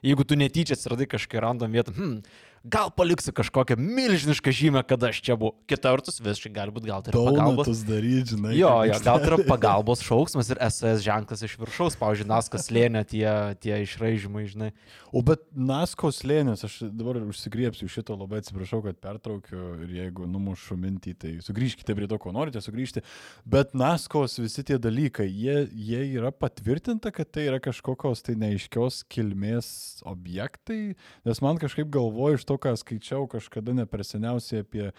jeigu 0.06 0.26
tu 0.28 0.40
netyčia 0.40 0.78
atsiradai 0.80 1.10
kažkokią 1.12 1.44
random 1.44 1.76
vietą, 1.76 1.96
hmm, 1.98 2.18
gal 2.64 2.92
paliksiu 2.96 3.34
kažkokią 3.36 3.76
milžinišką 3.76 4.52
žymę, 4.56 4.84
kad 4.88 5.04
aš 5.04 5.20
čia 5.24 5.36
buvau. 5.36 5.58
Kita 5.68 5.92
vertus, 5.92 6.22
visiškai 6.24 6.52
gali 6.56 6.72
būti, 6.72 6.88
gal 6.88 7.04
tai 7.04 7.12
yra 7.12 7.24
pagalbos. 7.28 7.84
Daryti, 7.84 8.38
žinai. 8.38 8.54
Jo, 8.56 8.72
jo, 8.88 9.00
gal 9.04 9.20
tai 9.20 9.32
yra 9.32 9.40
pagalbos 9.48 10.04
šauksmas 10.06 10.52
ir 10.54 10.62
SS 10.64 11.04
ženklas 11.04 11.44
iš 11.44 11.58
viršaus, 11.60 11.98
pavyzdžiui, 12.00 12.30
Naskas 12.32 12.70
lėnė 12.72 13.04
tie, 13.10 13.28
tie 13.64 13.82
išraižymai, 13.84 14.46
žinai. 14.52 14.72
O 15.14 15.22
bet 15.26 15.44
Nasko 15.52 16.10
slėnis, 16.16 16.64
aš 16.66 16.80
dabar 16.96 17.20
užsigriepsiu 17.22 17.90
šito, 17.92 18.16
labai 18.18 18.40
atsiprašau, 18.42 18.80
kad 18.88 18.98
pertraukiu 19.04 19.76
ir 19.84 19.92
jeigu 20.00 20.26
numušu 20.30 20.80
mintį, 20.80 21.14
tai 21.20 21.34
sugrįžkite 21.44 21.94
prie 21.98 22.08
to, 22.10 22.18
ko 22.22 22.32
norite 22.34 22.64
sugrįžti. 22.64 23.04
Bet 23.46 23.76
Naskos 23.78 24.40
visi 24.40 24.64
tie 24.66 24.80
dalykai, 24.82 25.28
jie, 25.28 25.68
jie 25.70 26.02
yra 26.16 26.32
patvirtinta, 26.32 27.12
kad 27.14 27.30
tai 27.30 27.50
yra 27.52 27.60
kažkokios 27.64 28.24
tai 28.26 28.38
neaiškios 28.40 29.04
kilmės 29.12 29.68
objektai, 30.08 30.96
nes 31.28 31.44
man 31.44 31.62
kažkaip 31.62 31.92
galvoju 31.94 32.40
iš 32.40 32.48
to, 32.50 32.53
ką 32.62 32.76
skaičiau 32.80 33.28
kažkada 33.32 33.76
ne 33.76 33.86
per 33.90 34.04
seniausiai 34.08 34.64
apie 34.66 34.90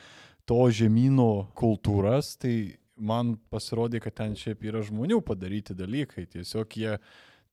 to 0.49 0.61
žemynų 0.79 1.31
kultūras, 1.57 2.35
tai 2.41 2.77
man 2.97 3.35
pasirodė, 3.51 4.01
kad 4.05 4.17
ten 4.21 4.37
šiaip 4.39 4.65
yra 4.69 4.83
žmonių 4.85 5.21
padaryti 5.27 5.75
dalykai. 5.77 6.27
Tiesiog 6.31 6.77
jie 6.79 6.99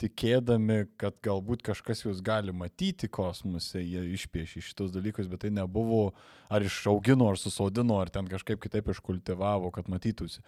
tikėdami, 0.01 0.86
kad 1.01 1.17
galbūt 1.25 1.63
kažkas 1.65 2.05
juos 2.05 2.22
gali 2.25 2.53
matyti 2.55 3.10
kosmose, 3.12 3.81
jie 3.81 4.03
išpiešė 4.15 4.63
šitos 4.65 4.93
dalykus, 4.96 5.29
bet 5.31 5.46
tai 5.46 5.53
nebuvo 5.53 6.12
ar 6.51 6.65
išaugino, 6.65 7.29
ar 7.31 7.39
susodino, 7.39 8.01
ar 8.01 8.10
ten 8.12 8.27
kažkaip 8.27 8.60
kitaip 8.60 8.89
iškultivavo, 8.91 9.72
kad 9.72 9.88
matytųsi. 9.91 10.41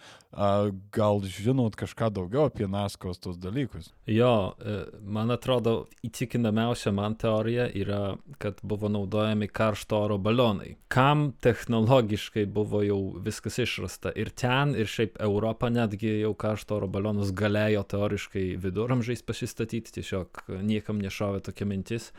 Gal 0.93 1.24
žinot 1.24 1.77
kažką 1.79 2.10
daugiau 2.17 2.50
apie 2.50 2.67
Naskos 2.67 3.22
tos 3.24 3.38
dalykus? 3.39 3.93
Jo, 4.10 4.53
e, 4.60 4.75
man 5.00 5.31
atrodo, 5.31 5.86
įtikinamiausia 6.03 6.91
man 6.95 7.15
teorija 7.19 7.69
yra, 7.72 8.17
kad 8.43 8.60
buvo 8.67 8.91
naudojami 8.91 9.48
karšto 9.48 10.01
oro 10.10 10.17
balionai. 10.19 10.74
Kam 10.91 11.29
technologiškai 11.43 12.45
buvo 12.51 12.83
jau 12.83 13.00
viskas 13.24 13.62
išrasta. 13.63 14.12
Ir 14.19 14.33
ten, 14.36 14.75
ir 14.75 14.91
šiaip 14.91 15.15
Europą 15.24 15.72
netgi 15.72 16.17
jau 16.19 16.33
karšto 16.36 16.81
oro 16.81 16.91
balionus 16.91 17.31
galėjo 17.31 17.86
teoriškai 17.95 18.45
viduramžiais 18.60 19.24
pasistatyti, 19.44 20.00
tiesiog 20.00 20.46
niekam 20.64 21.04
nešovė 21.04 21.44
tokia 21.44 21.68
mintis. 21.70 22.12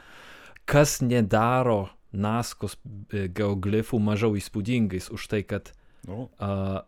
Kas 0.69 1.01
nedaro 1.03 1.89
Naskos 2.15 2.77
e, 3.11 3.25
geoglifų 3.27 3.99
mažiau 3.99 4.37
įspūdingais 4.39 5.09
už 5.11 5.25
tai, 5.33 5.43
kad 5.43 5.73
Nu, 6.05 6.29
Uh, 6.39 6.81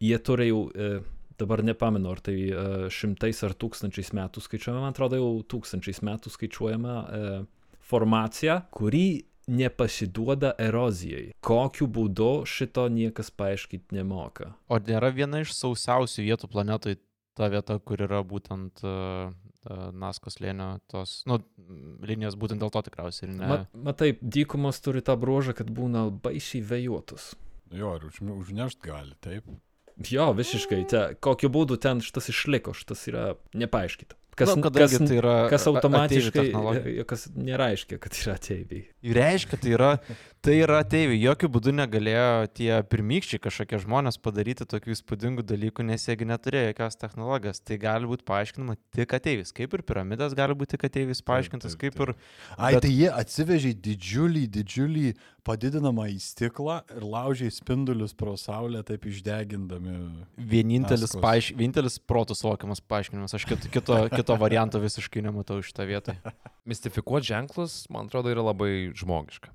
jie 0.00 0.18
turi 0.18 0.48
jau, 0.48 0.70
uh, 0.72 1.04
dabar 1.38 1.62
nepamenu, 1.62 2.10
ar 2.10 2.20
tai 2.24 2.36
uh, 2.48 2.86
šimtais 2.88 3.42
ar 3.44 3.52
tūkstančiais 3.52 4.14
metų 4.16 4.40
skaičiuojama, 4.40 4.84
man 4.86 4.94
atrodo, 4.96 5.18
jau 5.20 5.32
tūkstančiais 5.52 6.00
metų 6.06 6.32
skaičiuojama 6.32 6.94
uh, 7.04 7.34
formacija, 7.84 8.62
kuri 8.72 9.26
nepasiduoda 9.46 10.54
erozijai. 10.58 11.34
Kokiu 11.44 11.86
būdu 11.86 12.46
šito 12.48 12.88
niekas 12.90 13.28
paaiškinti 13.30 13.94
nemoka. 13.94 14.54
O 14.72 14.80
nėra 14.80 15.12
viena 15.14 15.44
iš 15.44 15.52
sausiausių 15.54 16.24
vietų 16.26 16.50
planetoje 16.50 16.98
ta 17.36 17.50
vieta, 17.52 17.76
kur 17.78 18.00
yra 18.02 18.24
būtent 18.26 18.82
uh, 19.66 19.76
uh, 19.76 19.90
Naskos 19.96 20.38
lėnio 20.42 20.76
tos, 20.90 21.20
nu, 21.28 21.38
linijos 22.06 22.36
būtent 22.38 22.62
dėl 22.62 22.72
to 22.74 22.82
tikriausiai 22.86 23.28
ir 23.28 23.34
ne. 23.34 23.48
Ma, 23.50 23.58
matai, 23.90 24.12
dykumos 24.20 24.80
turi 24.84 25.02
tą 25.04 25.16
bruožą, 25.20 25.56
kad 25.58 25.70
būna 25.74 26.06
baisiai 26.10 26.62
vėjuotus. 26.66 27.34
jo, 27.74 27.94
ir 27.98 28.06
už, 28.08 28.20
užnešt 28.36 28.82
gali, 28.84 29.16
taip. 29.24 29.48
Jo, 30.10 30.30
visiškai, 30.36 30.82
te, 30.90 31.02
kokiu 31.24 31.50
būdu 31.52 31.78
ten 31.80 32.02
šitas 32.04 32.28
išliko, 32.32 32.76
šitas 32.76 33.06
yra 33.10 33.26
nepaaiškita. 33.56 34.18
Kas, 34.36 34.50
nu, 34.52 34.68
kas, 34.68 34.92
tai 35.00 35.16
yra 35.16 35.34
kas 35.48 35.64
automatiškai, 35.70 36.42
technologija. 36.50 37.04
kas 37.08 37.22
nereiškia, 37.32 37.96
kad 38.02 38.16
yra 38.20 38.34
ateiviai. 38.36 38.82
Reiškia, 39.16 39.58
tai 39.62 39.70
yra, 39.72 39.88
tai 40.44 40.56
yra 40.60 40.80
ateiviai. 40.84 41.22
Jokių 41.22 41.48
būdų 41.54 41.72
negalėjo 41.78 42.26
tie 42.58 42.68
pirmykščiai 42.92 43.40
kažkokie 43.46 43.80
žmonės 43.86 44.20
padaryti 44.20 44.66
tokių 44.68 44.92
įspūdingų 44.92 45.46
dalykų, 45.48 45.86
nes 45.88 46.04
jiegi 46.04 46.28
neturėjo 46.28 46.68
jokios 46.68 47.00
technologijos. 47.00 47.62
Tai 47.64 47.80
gali 47.80 48.10
būti 48.10 48.26
paaiškinama 48.28 48.76
tik 48.98 49.16
ateivis. 49.16 49.54
Kaip 49.56 49.78
ir 49.78 49.84
piramidas 49.88 50.36
gali 50.36 50.58
būti 50.58 50.76
tik 50.76 50.84
ateivis 50.90 51.24
paaiškintas, 51.24 51.78
taip, 51.78 51.96
kaip 51.96 52.04
ir... 52.04 52.14
Ai, 52.58 52.74
Bet- 52.76 52.84
tai 52.84 52.92
jie 52.92 53.08
atsivežė 53.08 53.72
didžiulį, 53.88 54.44
didžiulį 54.58 55.14
padidinamą 55.46 56.08
į 56.10 56.18
stiklą 56.22 56.80
ir 56.96 57.06
laužė 57.06 57.50
spindulius 57.54 58.14
pro 58.18 58.34
saulę, 58.40 58.82
taip 58.86 59.06
išdegindami. 59.08 59.96
Vienintelis, 60.36 61.14
paaiš... 61.22 61.52
Vienintelis 61.56 62.00
protų 62.02 62.36
suvokiamas 62.38 62.82
paaiškinimas. 62.82 63.36
Aš 63.38 63.46
kito, 63.48 63.70
kito, 63.72 64.00
kito 64.12 64.38
varianto 64.40 64.82
visiškai 64.82 65.24
nematau 65.26 65.60
šitą 65.64 65.86
vietą. 65.88 66.16
Mistifikuoti 66.70 67.30
ženklus, 67.30 67.84
man 67.94 68.10
atrodo, 68.10 68.34
yra 68.34 68.48
labai 68.50 68.90
žmogiška. 68.96 69.54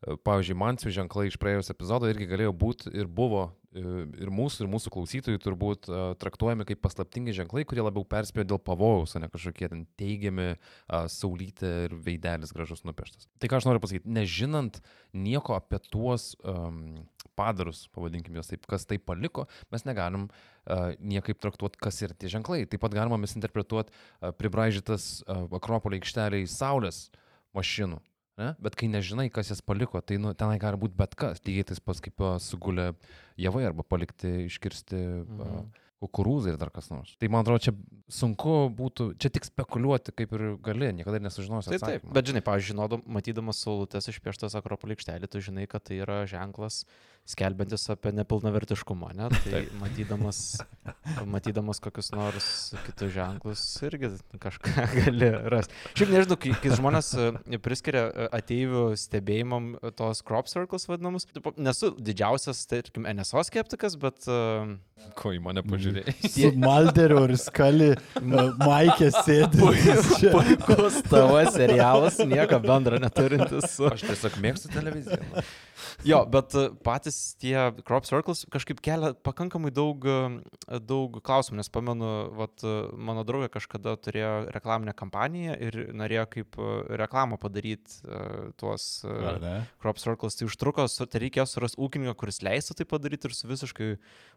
E, 0.00 0.16
Pavyzdžiui, 0.24 0.56
Mansių 0.58 0.92
ženklai 0.94 1.28
iš 1.28 1.36
praėjusio 1.40 1.74
epizodo 1.74 2.08
irgi 2.10 2.28
galėjo 2.30 2.52
būti 2.56 2.92
ir 2.96 3.08
buvo 3.10 3.42
e, 3.76 3.82
ir 4.24 4.32
mūsų, 4.32 4.64
ir 4.64 4.70
mūsų 4.72 4.92
klausytojų 4.94 5.42
turbūt 5.44 5.90
e, 5.90 6.00
traktuojami 6.22 6.66
kaip 6.68 6.80
paslaptingi 6.84 7.34
ženklai, 7.36 7.66
kurie 7.68 7.84
labiau 7.84 8.06
perspėjo 8.08 8.46
dėl 8.54 8.60
pavojaus, 8.64 9.14
o 9.16 9.22
ne 9.22 9.28
kažkokie 9.32 9.68
ten 9.72 9.84
teigiami 10.00 10.54
saulytė 11.12 11.72
ir 11.88 11.96
veidelis 12.06 12.54
gražus 12.56 12.84
nupieštas. 12.88 13.28
Tai 13.40 13.52
ką 13.52 13.60
aš 13.60 13.68
noriu 13.68 13.82
pasakyti, 13.84 14.08
nežinant 14.10 14.80
nieko 15.12 15.56
apie 15.58 15.80
tuos 15.92 16.32
um, 16.40 17.02
padarus, 17.38 17.84
pavadinkim 17.94 18.36
juos 18.36 18.50
taip, 18.50 18.64
kas 18.70 18.88
tai 18.88 18.98
paliko, 19.02 19.46
mes 19.72 19.84
negalim 19.88 20.28
uh, 20.28 20.90
niekaip 20.98 21.40
traktuoti, 21.42 21.80
kas 21.80 22.00
yra 22.04 22.16
tie 22.16 22.30
ženklai. 22.32 22.64
Taip 22.70 22.82
pat 22.84 22.96
galima 22.96 23.20
misinterpretuoti 23.20 23.92
uh, 23.92 24.32
pribraižytas 24.36 25.10
uh, 25.24 25.46
Akropolio 25.60 26.00
aikšteliai 26.00 26.48
Saulės 26.50 27.08
mašinų. 27.56 28.00
Ne? 28.40 28.54
Bet 28.62 28.78
kai 28.80 28.88
nežinai, 28.88 29.28
kas 29.32 29.52
jas 29.52 29.60
paliko, 29.60 30.00
tai 30.00 30.16
nu, 30.22 30.32
tenai 30.38 30.56
gali 30.62 30.80
būti 30.80 30.96
bet 30.96 31.14
kas. 31.18 31.42
Lygiai 31.44 31.66
tas 31.68 31.82
pats 31.84 32.00
kaip 32.04 32.24
sugulė 32.40 32.94
javai 33.40 33.66
arba 33.68 33.84
palikti, 33.84 34.46
iškirsti 34.48 35.00
Mhm. 35.28 35.70
kukurūzai 36.00 36.54
ir 36.54 36.56
dar 36.56 36.70
kas 36.72 36.86
nors. 36.88 37.10
Tai 37.20 37.28
man 37.28 37.44
atrodo, 37.44 37.60
čia 37.60 37.74
sunku 38.08 38.70
būtų, 38.72 39.10
čia 39.20 39.28
tik 39.28 39.44
spekuliuoti 39.44 40.14
kaip 40.16 40.32
ir 40.32 40.44
gali, 40.64 40.88
niekada 40.96 41.20
nesužinosi. 41.20 41.68
Taip, 41.74 41.82
taip. 41.82 41.98
atsakymo. 42.00 42.14
Bet 42.16 42.30
žinai, 42.30 42.40
pavyzdžiui, 42.46 42.72
žinodam, 42.72 43.02
matydamas 43.04 43.60
saulutės 43.60 44.08
išpieštas 44.08 44.56
Akropolio 44.56 44.96
aikštelį, 44.96 45.28
tu 45.28 45.42
žinai, 45.44 45.68
kad 45.68 45.84
tai 45.84 46.00
yra 46.00 46.22
ženklas 46.24 46.86
skelbiantis 47.30 47.86
apie 47.92 48.12
nepilnavertiškumą, 48.16 49.12
ne? 49.18 49.30
Tai 49.44 49.62
matydamas, 49.80 50.40
matydamas 51.30 51.82
kokius 51.82 52.12
nors 52.14 52.50
kitus 52.86 53.14
ženklus 53.14 53.64
irgi 53.86 54.12
kažką 54.42 54.86
gali 54.98 55.30
rasti. 55.52 55.76
Šiaip 55.98 56.14
nežinau, 56.14 56.38
kai, 56.40 56.54
kai 56.62 56.74
žmonės 56.76 57.12
e, 57.16 57.60
priskiria 57.62 58.06
e, 58.08 58.28
ateivių 58.40 58.84
stebėjimam 59.00 59.72
e, 59.78 59.94
tos 59.96 60.24
crop 60.26 60.50
circles 60.50 60.88
vadinamus, 60.90 61.28
nesu 61.56 61.94
didžiausias, 61.98 62.64
tarkim, 62.70 63.08
NSO 63.10 63.44
skeptikas, 63.46 63.98
bet 64.00 64.28
uh, 64.30 64.76
Ko 65.18 65.32
į 65.34 65.40
mane 65.42 65.62
pažiūrėjai? 65.64 66.12
Su 66.28 66.50
Malderiu 66.60 67.22
ir 67.26 67.34
Skali 67.40 67.88
Maikė 68.20 69.10
sėdi. 69.14 69.60
puikus 70.34 71.00
tavo 71.08 71.40
serialas, 71.54 72.20
nieko 72.28 72.60
bendro 72.64 73.00
neturintis 73.00 73.76
su 73.76 73.88
Aš 73.90 74.04
tiesiog 74.06 74.38
mėgstu 74.44 74.72
televiziją. 74.74 75.44
Jo, 76.06 76.22
bet 76.28 76.54
e, 76.56 76.66
patys 76.84 77.16
tie 77.40 77.56
crop 77.86 78.06
circles 78.08 78.44
kažkaip 78.52 78.80
kelia 78.84 79.12
pakankamai 79.26 79.72
daug, 79.74 80.04
e, 80.04 80.78
daug 80.84 81.18
klausimų, 81.24 81.60
nes 81.60 81.70
pamenu, 81.72 82.10
vat, 82.38 82.64
e, 82.64 82.74
mano 82.96 83.24
draugė 83.26 83.50
kažkada 83.52 83.96
turėjo 84.00 84.32
reklaminę 84.54 84.94
kampaniją 84.96 85.56
ir 85.68 85.78
norėjo 85.96 86.26
kaip 86.34 86.58
e, 86.58 86.70
reklamą 87.00 87.40
padaryti 87.40 88.00
tuos 88.60 89.04
crop 89.82 90.00
circles, 90.02 90.36
tai 90.38 90.48
užtruko, 90.48 90.86
tai 90.88 91.22
reikėjo 91.24 91.46
surasti 91.48 91.80
ūkininką, 91.80 92.16
kuris 92.18 92.42
leistų 92.46 92.80
tai 92.80 92.88
padaryti 92.88 93.28
ir 93.28 93.36
su 93.36 93.50
visiškai 93.50 93.90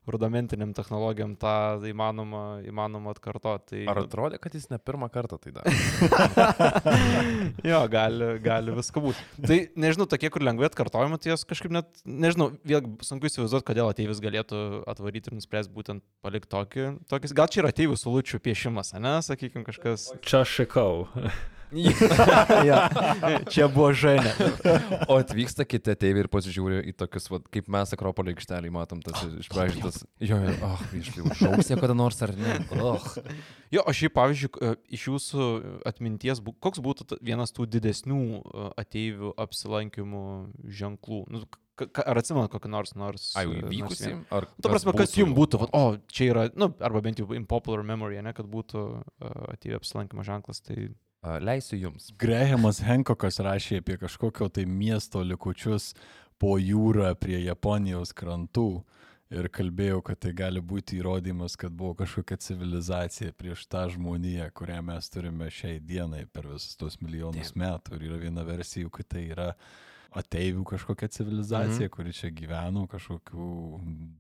rudamentiniam 0.10 0.74
technologijom 0.75 1.36
tą 1.40 1.56
įmanoma, 1.88 2.44
įmanoma 2.68 3.13
atkartoti. 3.13 3.63
Tai, 3.74 3.84
Ar 3.92 4.02
atrodė, 4.04 4.40
kad 4.42 4.56
jis 4.56 4.68
ne 4.72 4.80
pirmą 4.82 5.08
kartą 5.13 5.38
tai 5.42 5.54
darė? 5.56 5.72
jo, 7.72 7.80
gali, 7.92 8.34
gali 8.44 8.75
visko 8.75 9.04
būti. 9.06 9.24
Tai 9.40 9.60
nežinau, 9.80 10.08
tokie, 10.12 10.32
kur 10.34 10.44
lengvai 10.44 10.68
atkartojami, 10.68 11.20
tai 11.24 11.32
jos 11.34 11.46
kažkaip 11.48 11.74
net, 11.75 12.04
nežinau, 12.04 12.52
vėl 12.74 12.92
sunku 13.06 13.30
įsivaizduoti, 13.30 13.68
kodėl 13.70 13.89
ateivis 13.92 14.22
galėtų 14.24 14.60
atvaryti 14.89 15.32
ir 15.32 15.39
nuspręsti 15.39 15.74
būtent 15.74 16.06
palikti 16.25 16.51
tokį, 16.53 16.88
tokį. 17.12 17.34
Gal 17.38 17.50
čia 17.53 17.63
yra 17.63 17.74
ateivių 17.74 17.98
sulučių 18.00 18.42
piešimas, 18.44 18.96
ne, 19.00 19.18
sakykime, 19.25 19.65
kažkas. 19.70 20.12
Čia 20.25 20.44
šikau. 20.48 21.08
ja, 22.70 22.77
čia 23.50 23.68
buvo 23.72 23.89
žainė. 23.98 24.30
O 25.10 25.18
atvyksta 25.18 25.65
kiti 25.65 25.94
ateiviai 25.94 26.25
ir 26.25 26.30
pasižiūri 26.32 26.82
į 26.92 26.94
tokius, 26.98 27.30
vat, 27.34 27.48
kaip 27.53 27.70
mes 27.74 27.94
Akropolio 27.96 28.34
aikštelį 28.36 28.72
matom, 28.74 29.01
tas 29.06 29.24
išbražytas. 29.42 30.03
Jo, 30.22 30.38
jo, 30.44 30.53
oh, 30.68 30.84
išliau, 31.00 31.32
užaugs 31.34 31.72
jie 31.72 31.80
kada 31.80 31.98
nors 31.98 32.22
ar 32.25 32.36
ne. 32.38 32.60
Oh. 32.77 33.01
Jo, 33.74 33.86
o 33.88 33.96
šiaip, 33.96 34.13
pavyzdžiui, 34.18 34.74
iš 34.94 35.08
jūsų 35.10 35.50
atminties, 35.89 36.44
bū- 36.46 36.56
koks 36.62 36.84
būtų 36.84 37.18
vienas 37.25 37.56
tų 37.56 37.68
didesnių 37.74 38.22
ateivių 38.77 39.34
apsilankimų 39.42 40.25
ženklų? 40.82 41.24
Nu, 41.34 41.46
ar 41.82 42.20
atsimenat 42.22 42.51
kokį 42.53 42.72
nors 42.72 42.96
nors? 43.00 43.27
Ai, 43.39 43.46
įvykusi? 43.48 44.12
Ar 44.34 44.48
Nu, 44.50 44.65
Ta 44.65 44.74
prasme, 44.74 44.94
kas 44.98 45.15
jums 45.18 45.36
būtų, 45.38 45.62
vat, 45.63 45.74
o, 45.74 45.98
čia 46.13 46.30
yra, 46.32 46.48
nu, 46.60 46.70
arba 46.84 47.01
bent 47.06 47.22
jau 47.22 47.30
in 47.38 47.48
popular 47.50 47.84
memory, 47.88 48.20
ne, 48.25 48.34
kad 48.38 48.50
būtų 48.50 48.84
uh, 48.84 49.32
atėjų 49.56 49.80
apsilankimo 49.82 50.25
ženklas, 50.27 50.62
tai... 50.65 50.92
A, 51.24 51.38
Leisiu 51.39 51.80
jums. 51.80 52.10
Grahamas 52.20 52.82
Hankokas 52.84 53.39
rašė 53.39 53.80
apie 53.80 53.96
kažkokio 54.01 54.50
tai 54.51 54.65
miesto 54.68 55.22
likučius 55.24 55.94
po 56.42 56.58
jūrą 56.60 57.13
prie 57.15 57.39
Japonijos 57.46 58.12
krantų 58.18 58.84
ir 59.34 59.50
kalbėjau, 59.54 60.02
kad 60.06 60.19
tai 60.24 60.34
gali 60.38 60.62
būti 60.62 61.00
įrodymas, 61.00 61.56
kad 61.60 61.74
buvo 61.74 61.95
kažkokia 62.04 62.38
civilizacija 62.43 63.34
prieš 63.38 63.65
tą 63.71 63.86
žmoniją, 63.93 64.50
kurią 64.56 64.82
mes 64.86 65.10
turime 65.13 65.50
šiai 65.54 65.80
dienai 65.80 66.26
per 66.28 66.50
visus 66.52 66.78
tos 66.80 67.00
milijonus 67.02 67.54
metų. 67.58 67.97
Ir 67.97 68.08
yra 68.12 68.19
viena 68.28 68.45
versija, 68.47 68.91
kad 68.93 69.10
tai 69.15 69.26
yra 69.32 69.50
ateivių 70.19 70.63
kažkokia 70.69 71.08
civilizacija, 71.10 71.88
mhm. 71.88 71.91
kuri 71.95 72.13
čia 72.13 72.30
gyveno, 72.36 72.86
kažkokių 72.91 73.47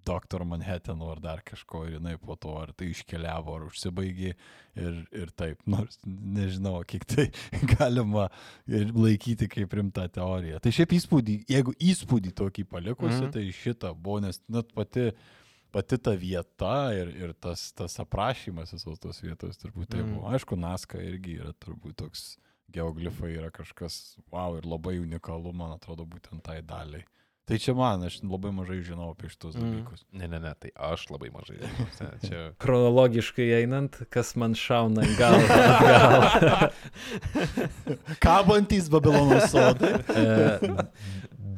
Dr. 0.07 0.43
Manhattano 0.47 1.11
ar 1.13 1.19
dar 1.23 1.41
kažko 1.45 1.85
ir 1.87 1.97
jinai 1.99 2.15
po 2.21 2.35
to 2.35 2.55
ar 2.59 2.73
tai 2.73 2.89
iškeliavo 2.93 3.55
ar 3.57 3.67
užsibaigė 3.69 4.33
ir, 4.33 4.97
ir 5.11 5.31
taip, 5.37 5.61
nors 5.73 5.99
nežinau, 6.05 6.79
kiek 6.89 7.05
tai 7.05 7.27
galima 7.75 8.29
laikyti 8.67 9.47
kaip 9.51 9.73
rimta 9.77 10.07
teorija. 10.09 10.59
Tai 10.63 10.73
šiaip 10.73 10.95
įspūdį, 10.97 11.37
jeigu 11.51 11.73
įspūdį 11.79 12.33
tokį 12.41 12.67
palikusi, 12.71 13.21
Mhm. 13.23 13.31
tai 13.35 13.45
šitą 13.53 13.93
buvo, 13.95 14.19
nes 14.25 14.39
net 14.49 14.71
pati, 14.73 15.09
pati 15.73 15.97
ta 15.97 16.11
vieta 16.17 16.93
ir, 16.97 17.09
ir 17.17 17.33
tas, 17.33 17.71
tas 17.73 17.95
aprašymas 18.01 18.73
visos 18.73 18.99
tos 19.01 19.21
vietos 19.21 19.57
turbūt 19.61 19.89
tai 19.93 20.01
Mhm. 20.03 20.13
buvo. 20.15 20.29
Aišku, 20.33 20.57
Naska 20.59 20.97
irgi 21.01 21.39
yra 21.41 21.53
turbūt 21.53 21.95
toks 22.01 22.37
geoglifai 22.73 23.33
yra 23.37 23.51
kažkas, 23.53 24.17
wow, 24.33 24.57
ir 24.57 24.67
labai 24.67 24.97
unikalu, 25.01 25.53
man 25.55 25.75
atrodo, 25.75 26.05
būtent 26.09 26.43
tai 26.45 26.61
daliai. 26.65 27.05
Tai 27.45 27.57
čia 27.59 27.73
man, 27.75 28.03
aš 28.07 28.21
labai 28.23 28.53
mažai 28.55 28.77
žinau 28.87 29.09
apie 29.11 29.27
šitus 29.29 29.55
Mhm. 29.55 29.63
dalykus. 29.65 30.05
Ne, 30.15 30.27
ne, 30.31 30.39
ne, 30.39 30.53
tai 30.59 30.69
aš 30.75 31.09
labai 31.11 31.27
mažai. 31.33 31.57
žinau. 31.59 32.11
Čia 32.23 32.53
Chronologiškai 32.63 33.49
einant, 33.61 33.97
kas 34.09 34.35
man 34.39 34.53
šauna 34.55 35.03
į 35.03 35.17
galvą. 35.19 36.69
Kabantys 38.23 38.89
Babilono 38.89 39.39
sodai. 39.47 39.93
E, 40.15 40.59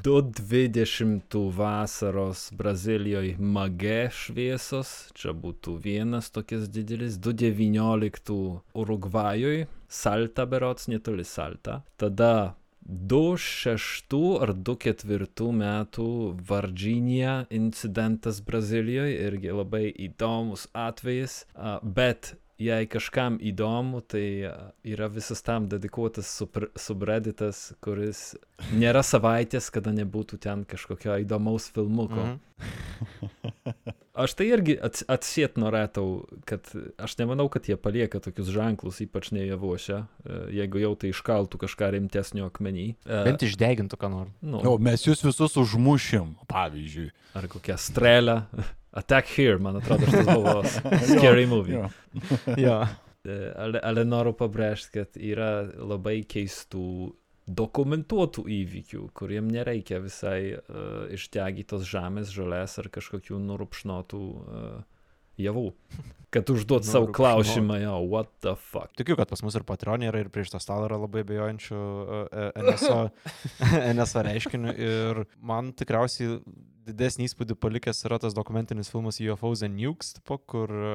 2.20 0.06 1.52
vasaros 1.58 2.52
Brazilijoje 2.54 3.38
mage 3.40 4.10
šviesos, 4.14 4.92
čia 5.18 5.34
būtų 5.34 5.80
vienas 5.82 6.30
tokias 6.30 6.68
didelis, 6.70 7.18
2.19 7.18 8.62
Urugvajoje, 8.78 9.66
Salta 9.90 10.46
berots, 10.46 10.88
netoli 10.88 11.24
Salta. 11.26 11.82
Tada 11.98 12.54
2.6 12.86 14.16
ar 14.46 14.54
2.4 14.54 15.52
metų 15.58 16.08
Virginija 16.50 17.36
incidentas 17.50 18.42
Brazilijoje, 18.46 19.18
irgi 19.28 19.54
labai 19.54 19.86
įdomus 20.08 20.68
atvejis, 20.74 21.44
bet 21.82 22.36
jei 22.62 22.88
kažkam 22.88 23.40
įdomu, 23.42 24.04
tai 24.06 24.52
yra 24.86 25.10
visas 25.12 25.42
tam 25.44 25.68
dedikuotas 25.72 26.30
subredditas, 26.80 27.68
kuris 27.84 28.36
nėra 28.72 29.04
savaitės, 29.04 29.72
kada 29.74 29.92
nebūtų 29.96 30.40
ten 30.46 30.64
kažkokio 30.70 31.18
įdomaus 31.26 31.72
filmuko. 31.74 32.36
Mhm. 32.36 33.54
Aš 34.16 34.34
tai 34.40 34.46
irgi 34.56 34.78
ats 34.80 35.04
atsiet 35.12 35.58
norėtau, 35.60 36.24
kad 36.48 36.70
aš 37.04 37.18
nemanau, 37.20 37.50
kad 37.52 37.68
jie 37.68 37.76
palieka 37.76 38.22
tokius 38.24 38.48
ženklus, 38.56 39.02
ypač 39.04 39.32
ne 39.36 39.44
javuose, 39.44 39.98
e, 40.24 40.38
jeigu 40.56 40.80
jau 40.80 40.94
tai 41.02 41.12
iškaltų 41.12 41.60
kažką 41.66 41.90
rimtesnio 41.98 42.48
akmenį. 42.48 42.86
E, 43.04 43.20
Bent 43.28 43.44
išdegintų, 43.44 44.00
ką 44.00 44.10
nors. 44.14 44.32
nu, 44.42 44.62
O 44.72 44.78
mes 44.80 45.04
jūs 45.04 45.24
visus 45.26 45.58
užmušim, 45.60 46.38
pavyzdžiui. 46.48 47.10
ar 47.36 47.50
kokią 47.52 47.76
strėlę. 47.78 48.38
Attack 48.96 49.28
here, 49.36 49.58
man 49.60 49.82
atrodo, 49.82 50.08
šitas 50.08 50.30
buvo 50.40 50.62
scary 50.64 51.44
movie. 51.52 51.76
Jo. 51.82 51.90
Jo. 52.56 52.78
E, 53.26 53.36
Ale, 53.58 53.80
ale 53.84 54.04
noriu 54.08 54.32
pabrėžti, 54.38 54.92
kad 55.02 55.16
yra 55.20 55.66
labai 55.82 56.22
keistų 56.30 56.86
dokumentuotų 57.46 58.46
įvykių, 58.62 59.06
kuriem 59.18 59.50
nereikia 59.54 60.00
visai 60.04 60.56
uh, 60.56 61.06
ištegytos 61.14 61.86
žemės, 61.88 62.34
žolės 62.34 62.80
ar 62.82 62.90
kažkokių 62.94 63.40
nurupšnotų 63.44 64.22
uh, 64.26 64.84
javų. 65.42 65.70
Kad 66.34 66.50
užduot 66.52 66.88
savo 66.90 67.12
klausimą, 67.16 67.80
jo, 67.84 67.96
what 68.10 68.32
the 68.44 68.56
fuck. 68.60 68.92
Tikiu, 68.98 69.18
kad 69.20 69.30
pas 69.32 69.44
mus 69.46 69.56
ir 69.58 69.66
Patreon 69.68 70.08
yra, 70.08 70.24
ir 70.24 70.32
prieš 70.34 70.56
tą 70.56 70.62
stalą 70.64 70.90
yra 70.90 71.00
labai 71.06 71.24
bejojančių 71.28 71.82
e, 71.82 72.46
NSO, 72.66 73.02
NSO 73.98 74.24
reiškinių. 74.30 74.76
Ir 74.76 75.22
man 75.46 75.72
tikriausiai 75.78 76.40
didesnį 76.86 77.28
įspūdį 77.30 77.58
palikęs 77.60 78.04
yra 78.08 78.20
tas 78.22 78.36
dokumentinis 78.38 78.90
filmas 78.92 79.20
UFOs 79.22 79.64
and 79.66 79.80
Nukes, 79.80 80.14
tipo, 80.18 80.38
kur 80.38 80.72
e, 80.72 80.92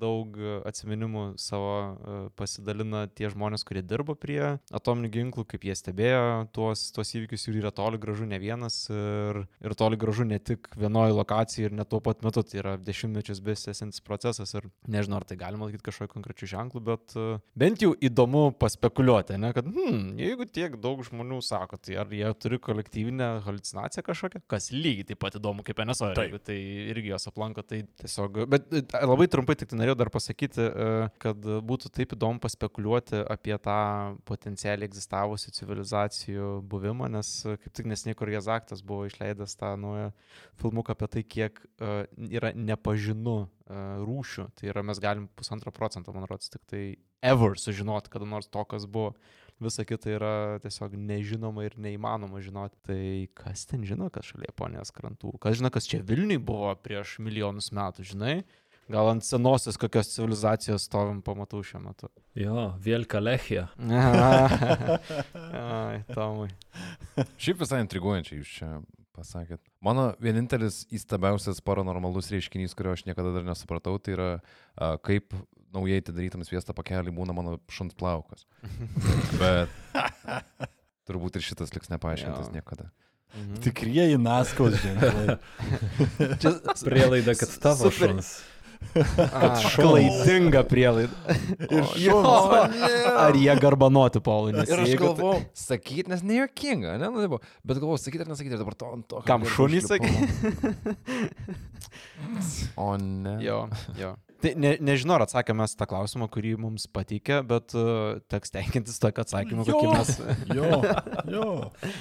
daug 0.00 0.36
atsiminimų 0.68 1.26
savo 1.40 1.72
e, 1.76 2.16
pasidalina 2.38 3.04
tie 3.12 3.30
žmonės, 3.32 3.64
kurie 3.66 3.82
dirba 3.84 4.16
prie 4.18 4.40
atominių 4.74 5.12
ginklų, 5.14 5.46
kaip 5.50 5.66
jie 5.68 5.76
stebėjo 5.78 6.46
tuos, 6.56 6.88
tuos 6.96 7.12
įvykius 7.18 7.48
ir 7.50 7.60
yra 7.60 7.72
toli 7.74 8.00
gražu 8.02 8.28
ne 8.28 8.40
vienas 8.42 8.78
ir, 8.92 9.42
ir 9.64 9.76
toli 9.78 9.98
gražu 10.00 10.26
ne 10.28 10.38
tik 10.40 10.70
vienoje 10.78 11.16
lokacijoje 11.16 11.70
ir 11.70 11.76
net 11.76 11.90
tuo 11.92 12.00
pat 12.04 12.24
metu, 12.26 12.44
tai 12.46 12.60
yra 12.62 12.76
dešimtmečius 12.80 13.42
besėsintis 13.44 14.04
procesas 14.04 14.54
ir 14.56 14.68
nežinau, 14.90 15.20
ar 15.20 15.28
tai 15.28 15.38
galima 15.40 15.68
laikyti 15.68 15.86
kažkokiu 15.90 16.16
konkrečiu 16.16 16.50
ženklu, 16.54 16.82
bet 16.86 17.16
e, 17.18 17.38
bent 17.58 17.84
jau 17.84 17.92
įdomu 17.94 18.48
paspekuliuoti, 18.60 19.38
ne, 19.42 19.52
kad 19.56 19.68
hmm, 19.68 20.16
jeigu 20.22 20.48
tiek 20.48 20.78
daug 20.82 21.02
žmonių 21.06 21.42
sako, 21.44 21.80
tai 21.80 21.98
ar 22.00 22.12
jie 22.12 22.32
turi 22.40 22.60
kolektyvinę 22.62 23.30
halucinaciją 23.46 24.04
kažkokią, 24.06 24.42
kas 24.50 24.70
lygiai 24.74 25.10
taip 25.10 25.25
pat 25.26 25.36
įdomu 25.38 25.64
kaip 25.66 25.80
NSO, 25.84 26.12
jeigu 26.16 26.40
tai 26.42 26.56
irgi 26.92 27.12
jos 27.12 27.28
aplanko, 27.30 27.64
tai 27.66 27.82
tiesiog, 28.00 28.42
bet 28.52 28.68
e, 28.72 28.82
labai 29.02 29.26
trumpai 29.30 29.56
tik 29.58 29.70
tai 29.72 29.80
norėjau 29.80 29.98
dar 30.00 30.10
pasakyti, 30.14 30.62
e, 30.66 31.08
kad 31.22 31.48
būtų 31.70 31.90
taip 31.96 32.14
įdomu 32.16 32.42
paspekuliuoti 32.42 33.24
apie 33.36 33.56
tą 33.62 33.78
potencialiai 34.28 34.88
egzistavusių 34.88 35.54
civilizacijų 35.58 36.50
buvimą, 36.70 37.10
nes 37.16 37.32
e, 37.44 37.56
kaip 37.62 37.76
tik 37.80 37.90
nesiniai 37.90 38.18
kur 38.18 38.32
Jazaktas 38.32 38.84
buvo 38.86 39.08
išleidęs 39.10 39.58
tą 39.60 39.74
naują 39.80 40.12
filmuką 40.62 40.96
apie 40.96 41.10
tai, 41.12 41.26
kiek 41.36 41.60
yra 42.30 42.52
nepažinu 42.56 43.38
rūšių, 43.66 44.50
tai 44.56 44.70
yra 44.70 44.84
mes 44.86 45.00
galim 45.02 45.26
pusantro 45.36 45.72
procento, 45.74 46.14
man 46.14 46.28
rodos, 46.30 46.52
tik 46.52 46.62
tai 46.70 46.84
ever 47.26 47.58
sužinoti, 47.58 48.12
kada 48.12 48.28
nors 48.28 48.46
to, 48.46 48.62
kas 48.70 48.86
buvo 48.86 49.16
visa 49.62 49.84
kita 49.88 50.12
yra 50.12 50.34
tiesiog 50.64 50.94
nežinoma 50.98 51.64
ir 51.66 51.76
neįmanoma 51.80 52.42
žinoti. 52.44 52.76
Tai 52.86 53.00
kas 53.38 53.66
ten 53.70 53.84
žino, 53.88 54.10
kas 54.12 54.28
šalia 54.30 54.50
Japonijos 54.50 54.92
krantų? 54.96 55.36
Kas 55.42 55.58
žino, 55.60 55.72
kas 55.74 55.88
čia 55.88 56.02
Vilniui 56.06 56.38
buvo 56.42 56.74
prieš 56.82 57.18
milijonus 57.24 57.72
metų, 57.76 58.06
žinai? 58.12 58.36
Gal 58.92 59.08
ant 59.10 59.24
senosios 59.26 59.74
kokios 59.82 60.12
civilizacijos 60.12 60.84
stovim, 60.86 61.18
pamatau 61.26 61.58
šiuo 61.66 61.80
metu. 61.82 62.10
Jo, 62.38 62.68
Vielka 62.78 63.18
Lechija. 63.18 63.66
Ai, 65.58 66.04
Tomai. 66.12 66.52
Šiaip 67.34 67.64
visai 67.64 67.80
intriguojančiai 67.82 68.38
jūs 68.38 68.52
čia 68.60 68.70
pasakėt. 69.16 69.58
Mano 69.82 70.12
vienintelis 70.22 70.84
įstabiausias 70.94 71.58
paranormalus 71.66 72.30
reiškinys, 72.30 72.76
kurio 72.78 72.94
aš 72.94 73.06
niekada 73.08 73.34
dar 73.34 73.46
nesupratau, 73.48 73.96
tai 73.98 74.14
yra 74.14 74.30
kaip 75.06 75.34
naujai 75.76 76.00
atidarytam 76.02 76.44
sviesto 76.48 76.74
pakelį 76.76 77.14
būna 77.16 77.36
mano 77.36 77.58
šuns 77.72 77.96
plaukas. 77.98 78.46
Bet 79.40 79.72
turbūt 81.06 81.38
ir 81.38 81.46
šitas 81.46 81.74
liks 81.76 81.92
nepaaiškintas 81.92 82.50
niekada. 82.54 82.90
Mhm. 83.36 83.60
Tikrieji 83.64 84.18
naskos 84.22 84.78
ženklai. 84.80 85.38
Čia 86.40 86.56
Prielaida, 86.86 87.34
kad 87.36 87.56
tavo 87.60 87.90
Super. 87.90 88.16
šuns. 88.16 88.36
klaidinga 89.76 90.62
prielaida. 90.68 91.12
Ir 91.70 91.84
Jo, 92.00 92.20
Ar 93.16 93.36
jie 93.36 93.54
garbanoti, 93.60 94.20
Paulai? 94.20 94.52
Ir 94.66 94.82
aš 94.84 94.92
galvoju, 95.00 95.46
sakyti, 95.56 96.10
nes 96.12 96.22
nejuokinga, 96.26 96.96
ne? 97.00 97.10
Nu, 97.10 97.22
tai 97.24 97.30
buvo. 97.32 97.40
Bet 97.66 97.80
galvoju, 97.80 98.02
sakyti 98.04 98.26
ar 98.26 98.32
nesakyti, 98.32 98.56
ir 98.56 98.62
dabar 98.62 98.76
to 98.78 98.92
ant 98.92 99.08
to. 99.10 99.22
Kam 99.28 99.46
šunį 99.48 99.82
užlipu. 99.82 100.12
O 102.80 102.92
ne. 103.00 103.36
Jo, 103.44 103.66
jo. 103.98 104.14
Tai 104.42 104.52
ne, 104.60 104.74
nežinau, 104.84 105.16
ar 105.16 105.24
atsakėme 105.24 105.62
mes 105.64 105.74
tą 105.78 105.86
klausimą, 105.88 106.28
kurį 106.32 106.56
mums 106.60 106.84
pateikė, 106.92 107.40
bet 107.48 107.72
uh, 107.78 108.18
teks 108.28 108.52
tenkintis 108.52 109.00
tokio 109.00 109.24
atsakymu, 109.24 109.64
kokį 109.64 109.92
mes. 109.94 110.10
Jo, 110.52 110.80
jo. 111.32 111.46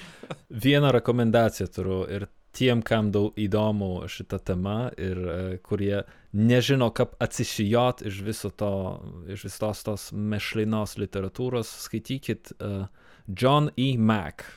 Vieną 0.65 0.91
rekomendaciją 0.97 1.69
turiu 1.71 2.01
ir 2.11 2.27
tiem, 2.55 2.81
kam 2.85 3.11
daug 3.11 3.35
įdomu 3.39 4.05
šita 4.11 4.39
tema 4.47 4.89
ir 5.01 5.19
e, 5.19 5.39
kurie 5.63 6.03
nežino, 6.35 6.87
kaip 6.95 7.15
atsišijot 7.23 8.05
iš 8.07 8.21
viso 8.23 8.51
to, 8.55 8.71
iš 9.31 9.47
visos 9.49 9.83
tos 9.83 10.05
mešlinos 10.15 10.95
literatūros, 11.01 11.71
skaitykit 11.85 12.55
uh, 12.55 12.85
John 13.27 13.71
E. 13.75 13.95
Mack. 13.97 14.47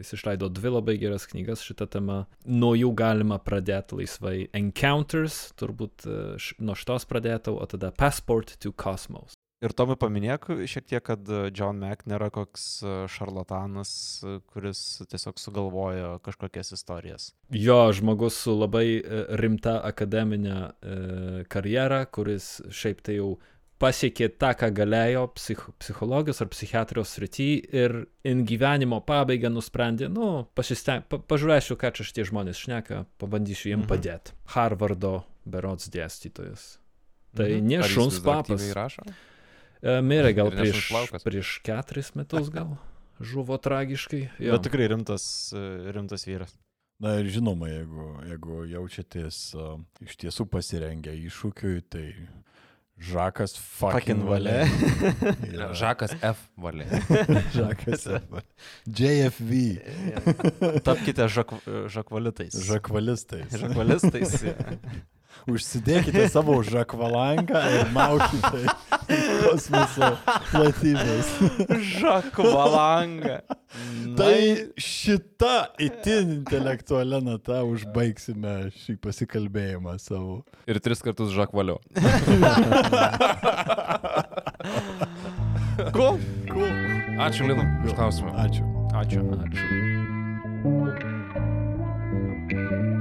Jis 0.00 0.14
išleido 0.16 0.50
dvi 0.52 0.74
labai 0.76 0.96
geras 1.00 1.26
knygas 1.30 1.64
šitą 1.66 1.88
temą. 1.92 2.20
Nuo 2.44 2.74
jų 2.78 2.92
galima 2.96 3.40
pradėti 3.42 4.00
laisvai. 4.02 4.36
Encounters, 4.56 5.40
turbūt 5.60 6.06
e, 6.08 6.20
nuo 6.60 6.76
šitos 6.78 7.08
pradėtų, 7.10 7.56
o 7.60 7.66
tada 7.70 7.92
Passport 7.96 8.56
to 8.62 8.72
Cosmos. 8.72 9.36
Ir 9.64 9.72
Tomai 9.72 9.94
paminėk 9.96 10.50
šiek 10.68 10.84
tiek, 10.84 11.00
kad 11.00 11.30
John 11.56 11.78
Mack 11.80 12.04
nėra 12.04 12.28
koks 12.28 12.64
uh, 12.84 12.96
šarlatanas, 13.08 13.90
uh, 14.20 14.34
kuris 14.52 14.82
tiesiog 15.08 15.40
sugalvojo 15.40 16.10
kažkokias 16.26 16.74
istorijas. 16.76 17.30
Jo, 17.56 17.78
žmogus 17.96 18.36
su 18.44 18.52
labai 18.52 18.98
e, 18.98 19.22
rimta 19.40 19.78
akademinė 19.88 20.56
e, 20.60 20.96
karjera, 21.48 22.02
kuris 22.04 22.58
šiaip 22.68 23.00
tai 23.06 23.16
jau 23.16 23.30
pasiekė 23.82 24.30
tą, 24.40 24.54
ką 24.56 24.70
galėjo 24.72 25.26
psich 25.36 25.60
psichologijos 25.82 26.40
ar 26.40 26.48
psichiatrijos 26.48 27.12
srity 27.16 27.48
ir 27.76 28.06
in 28.24 28.44
gyvenimo 28.48 29.02
pabaigą 29.04 29.50
nusprendė, 29.52 30.08
nu, 30.12 30.46
pasisteng, 30.56 31.04
pa, 31.10 31.18
pažiūrėsiu, 31.18 31.76
ką 31.76 31.92
čia 31.92 32.06
šitie 32.08 32.24
žmonės 32.30 32.62
šneka, 32.64 33.04
pabandysiu 33.20 33.68
jiem 33.74 33.82
Mhm. 33.84 33.88
padėti. 33.90 34.32
Harvardo 34.54 35.24
berods 35.46 35.88
dėstytojas. 35.92 36.78
Tai 37.36 37.50
Mhm. 37.52 37.66
ne 37.68 37.82
šuns 37.82 38.20
papas. 38.24 38.62
E, 39.82 40.00
Mirė 40.00 40.34
gal 40.34 40.50
prieš, 40.50 40.88
prieš 41.22 41.60
keturis 41.62 42.14
metus 42.16 42.48
gal. 42.48 42.78
Žuvo 43.20 43.56
tragiškai. 43.60 44.30
Jo. 44.40 44.52
Bet 44.56 44.64
tikrai 44.64 44.88
rimtas, 44.88 45.52
uh, 45.54 45.92
rimtas 45.92 46.24
vyras. 46.26 46.52
Na 47.00 47.18
ir 47.20 47.26
žinoma, 47.28 47.68
jeigu, 47.68 48.06
jeigu 48.24 48.56
jaučiatės 48.72 49.54
uh, 49.54 49.78
iš 50.00 50.16
tiesų 50.16 50.46
pasirengę 50.48 51.12
iššūkiui, 51.28 51.82
tai 51.88 52.14
Žakas 52.96 53.52
fucking 53.60 53.92
Fucking 53.92 54.22
valė. 54.24 54.54
Yra 55.52 55.68
Žakas 55.80 56.14
F 56.24 56.46
valė. 56.56 56.86
Žakas. 57.56 58.06
JFV. 58.88 59.60
Tapkite 60.86 61.28
žak, 61.28 61.52
žakvalitais. 61.92 62.56
Žakvalistais. 62.56 63.52
Žakvalistais. 63.52 64.40
užsidėkite 65.50 66.26
savo 66.32 66.56
žakvalanką 66.66 67.60
ir 67.76 67.90
maukite 67.94 68.64
kosmoso 69.44 70.10
platybės. 70.50 71.28
Žakvalanga. 71.96 73.40
Tai 74.16 74.36
šita 74.80 75.54
itin 75.82 76.32
intelektualia 76.40 77.20
nata 77.24 77.62
užbaigsime 77.68 78.70
šį 78.82 78.96
pasikalbėjimą 79.04 79.98
savo. 80.02 80.40
Ir 80.66 80.80
tris 80.82 81.02
kartus 81.04 81.34
žakvaliu. 81.36 81.78
cool. 85.96 86.18
cool. 86.50 86.72
Ačiū, 87.16 87.48
Lina, 87.48 87.64
už 87.84 87.92
klausimą. 87.96 88.30
Ačiū. 88.44 88.64
Ačiū. 88.96 89.20
Ačiū. 89.36 89.64
Ačiū. 92.56 92.95